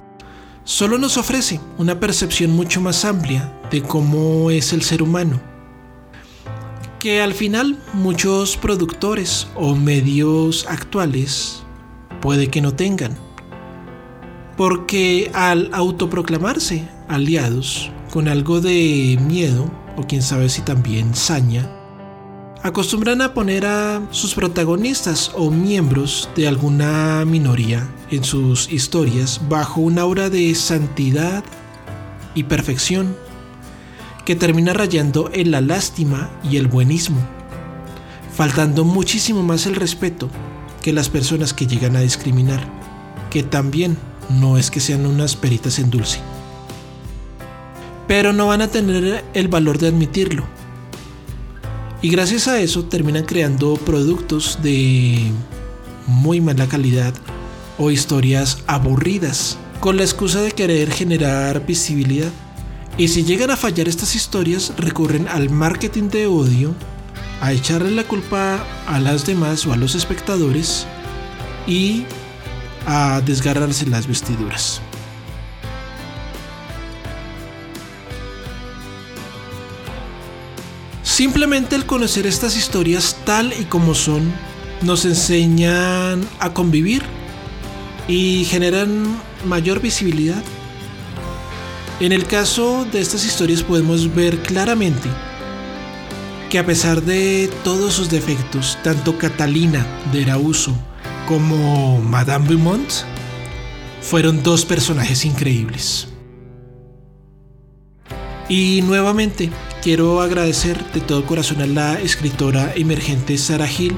solo 0.64 0.98
nos 0.98 1.18
ofrece 1.18 1.60
una 1.78 2.00
percepción 2.00 2.52
mucho 2.52 2.82
más 2.82 3.04
amplia 3.04 3.52
de 3.72 3.82
cómo 3.82 4.52
es 4.52 4.74
el 4.74 4.84
ser 4.84 5.02
humano, 5.02 5.42
que 7.00 7.22
al 7.22 7.34
final 7.34 7.82
muchos 7.94 8.58
productores 8.58 9.48
o 9.56 9.76
medios 9.76 10.66
actuales 10.68 11.64
puede 12.22 12.50
que 12.50 12.62
no 12.62 12.74
tengan, 12.74 13.18
porque 14.60 15.32
al 15.34 15.70
autoproclamarse 15.72 16.86
aliados 17.08 17.90
con 18.12 18.28
algo 18.28 18.60
de 18.60 19.18
miedo, 19.22 19.72
o 19.96 20.06
quién 20.06 20.22
sabe 20.22 20.50
si 20.50 20.62
también 20.62 21.16
saña, 21.16 21.72
acostumbran 22.62 23.22
a 23.22 23.34
poner 23.34 23.66
a 23.66 24.06
sus 24.12 24.36
protagonistas 24.36 25.32
o 25.34 25.50
miembros 25.50 26.30
de 26.36 26.50
alguna 26.50 27.24
minoría 27.24 27.90
en 28.12 28.26
sus 28.26 28.70
historias 28.70 29.40
bajo 29.48 29.80
una 29.80 30.02
aura 30.02 30.30
de 30.30 30.54
santidad 30.56 31.42
y 32.36 32.44
perfección 32.44 33.16
que 34.26 34.36
termina 34.36 34.74
rayando 34.74 35.30
en 35.32 35.52
la 35.52 35.62
lástima 35.62 36.32
y 36.44 36.58
el 36.58 36.68
buenismo, 36.68 37.22
faltando 38.36 38.84
muchísimo 38.84 39.42
más 39.42 39.68
el 39.68 39.76
respeto 39.76 40.30
que 40.82 40.92
las 40.92 41.08
personas 41.08 41.54
que 41.54 41.66
llegan 41.66 41.96
a 41.96 42.02
discriminar, 42.02 42.68
que 43.30 43.42
también 43.42 43.98
no 44.30 44.58
es 44.58 44.72
que 44.72 44.80
sean 44.80 45.06
unas 45.06 45.36
peritas 45.36 45.80
en 45.80 45.90
dulce. 45.90 46.20
Pero 48.08 48.34
no 48.34 48.48
van 48.48 48.62
a 48.62 48.70
tener 48.70 49.24
el 49.34 49.48
valor 49.48 49.78
de 49.78 49.88
admitirlo 49.90 50.48
y 52.02 52.10
gracias 52.10 52.48
a 52.48 52.60
eso 52.62 52.86
terminan 52.86 53.26
creando 53.26 53.76
productos 53.76 54.60
de 54.64 55.32
muy 56.08 56.40
mala 56.40 56.66
calidad 56.68 57.14
o 57.78 57.92
historias 57.92 58.64
aburridas 58.68 59.58
con 59.82 59.98
la 59.98 60.04
excusa 60.04 60.42
de 60.42 60.52
querer 60.52 60.92
generar 60.92 61.66
visibilidad. 61.66 62.32
Y 62.98 63.10
si 63.10 63.24
llegan 63.24 63.52
a 63.52 63.58
fallar 63.58 63.90
estas 63.90 64.16
historias, 64.16 64.74
recurren 64.78 65.28
al 65.28 65.50
marketing 65.50 66.10
de 66.10 66.28
odio, 66.28 66.74
a 67.42 67.52
echarle 67.52 67.92
la 67.92 68.04
culpa 68.06 68.64
a 68.88 69.00
las 69.00 69.26
demás 69.26 69.66
o 69.66 69.74
a 69.74 69.78
los 69.78 69.96
espectadores 69.96 70.86
y 71.68 72.06
a 72.86 73.22
desgarrarse 73.22 73.86
las 73.86 74.08
vestiduras. 74.08 74.82
Simplemente 81.04 81.76
el 81.76 81.86
conocer 81.86 82.26
estas 82.26 82.56
historias 82.56 83.18
tal 83.26 83.54
y 83.60 83.66
como 83.66 83.94
son 83.94 84.32
nos 84.82 85.04
enseñan 85.04 86.26
a 86.40 86.54
convivir 86.54 87.04
y 88.08 88.46
generan 88.46 89.20
mayor 89.46 89.82
visibilidad. 89.82 90.42
En 92.00 92.14
el 92.14 92.26
caso 92.26 92.88
de 92.90 93.02
estas 93.02 93.26
historias 93.26 93.64
podemos 93.64 94.16
ver 94.16 94.40
claramente 94.40 95.10
que 96.50 96.58
a 96.58 96.66
pesar 96.66 97.02
de 97.02 97.52
todos 97.64 97.94
sus 97.94 98.10
defectos, 98.10 98.78
tanto 98.84 99.18
Catalina 99.18 99.86
de 100.14 100.22
Erauso 100.22 100.74
como 101.30 102.02
Madame 102.02 102.46
Beaumont 102.46 102.92
fueron 104.02 104.44
dos 104.44 104.66
personajes 104.66 105.24
increíbles. 105.24 106.10
Y 108.50 108.82
nuevamente, 108.82 109.50
Quiero 109.82 110.20
agradecer 110.20 110.78
de 110.92 111.00
todo 111.00 111.26
corazón 111.26 111.62
a 111.62 111.66
la 111.66 111.98
escritora 112.02 112.74
emergente 112.76 113.38
Sara 113.38 113.66
Hill 113.66 113.96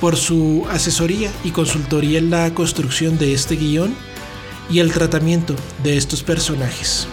por 0.00 0.16
su 0.16 0.64
asesoría 0.70 1.32
y 1.42 1.50
consultoría 1.50 2.20
en 2.20 2.30
la 2.30 2.54
construcción 2.54 3.18
de 3.18 3.34
este 3.34 3.56
guion 3.56 3.92
y 4.70 4.78
el 4.78 4.92
tratamiento 4.92 5.56
de 5.82 5.96
estos 5.96 6.22
personajes. 6.22 7.08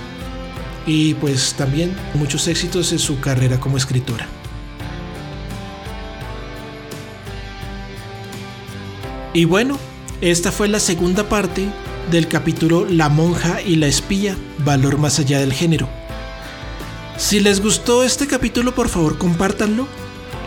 Y 0.85 1.15
pues 1.15 1.55
también 1.55 1.97
muchos 2.13 2.47
éxitos 2.47 2.91
en 2.91 2.99
su 2.99 3.19
carrera 3.19 3.59
como 3.59 3.77
escritora. 3.77 4.27
Y 9.33 9.45
bueno, 9.45 9.77
esta 10.21 10.51
fue 10.51 10.67
la 10.67 10.79
segunda 10.79 11.27
parte 11.27 11.67
del 12.11 12.27
capítulo 12.27 12.85
La 12.89 13.09
monja 13.09 13.61
y 13.61 13.77
la 13.77 13.87
espía, 13.87 14.35
valor 14.59 14.97
más 14.97 15.19
allá 15.19 15.39
del 15.39 15.53
género 15.53 15.87
si 17.17 17.39
les 17.39 17.61
gustó 17.61 18.03
este 18.03 18.27
capítulo, 18.27 18.73
por 18.73 18.89
favor 18.89 19.17
compártanlo. 19.17 19.87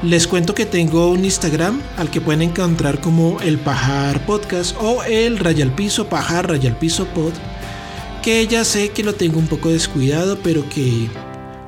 Les 0.02 0.26
cuento 0.26 0.54
que 0.54 0.66
tengo 0.66 1.10
un 1.10 1.24
Instagram 1.24 1.80
al 1.96 2.10
que 2.10 2.20
pueden 2.20 2.42
encontrar 2.42 3.00
como 3.00 3.40
el 3.40 3.58
Pajar 3.58 4.26
Podcast 4.26 4.76
o 4.80 5.02
el 5.04 5.38
Rayal 5.38 5.74
Piso 5.74 6.08
Pajar 6.08 6.48
Rayal 6.48 6.76
Piso 6.76 7.06
Pod. 7.06 7.32
Que 8.22 8.46
ya 8.46 8.64
sé 8.64 8.90
que 8.90 9.04
lo 9.04 9.14
tengo 9.14 9.38
un 9.38 9.46
poco 9.46 9.70
descuidado, 9.70 10.38
pero 10.42 10.68
que 10.68 11.08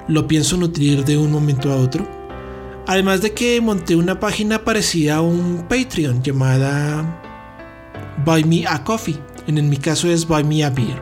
lo 0.09 0.27
pienso 0.27 0.57
nutrir 0.57 1.05
de 1.05 1.17
un 1.17 1.31
momento 1.31 1.73
a 1.73 1.77
otro. 1.77 2.18
Además 2.89 3.21
de 3.21 3.35
que 3.35 3.61
monté 3.61 3.97
una 3.97 4.19
página 4.19 4.65
parecida 4.65 5.17
a 5.17 5.21
un 5.21 5.67
Patreon 5.69 6.23
llamada 6.23 7.21
Buy 8.25 8.45
Me 8.45 8.67
a 8.67 8.83
Coffee. 8.83 9.19
En 9.47 9.69
mi 9.69 9.77
caso 9.77 10.11
es 10.11 10.27
Buy 10.27 10.43
Me 10.43 10.65
a 10.65 10.71
Beer 10.71 10.99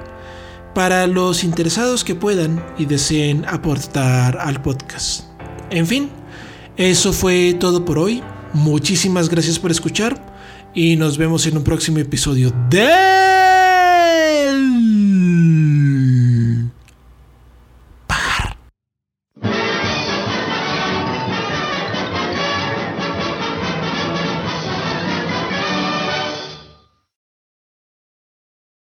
para 0.74 1.06
los 1.06 1.44
interesados 1.44 2.02
que 2.02 2.16
puedan 2.16 2.60
y 2.76 2.86
deseen 2.86 3.44
aportar 3.46 4.36
al 4.36 4.60
podcast. 4.62 5.26
En 5.70 5.86
fin, 5.86 6.10
eso 6.76 7.12
fue 7.12 7.54
todo 7.54 7.84
por 7.84 7.98
hoy. 7.98 8.20
Muchísimas 8.52 9.28
gracias 9.28 9.60
por 9.60 9.70
escuchar 9.70 10.20
y 10.74 10.96
nos 10.96 11.18
vemos 11.18 11.46
en 11.46 11.56
un 11.56 11.62
próximo 11.62 11.98
episodio 11.98 12.52
de... 12.68 13.55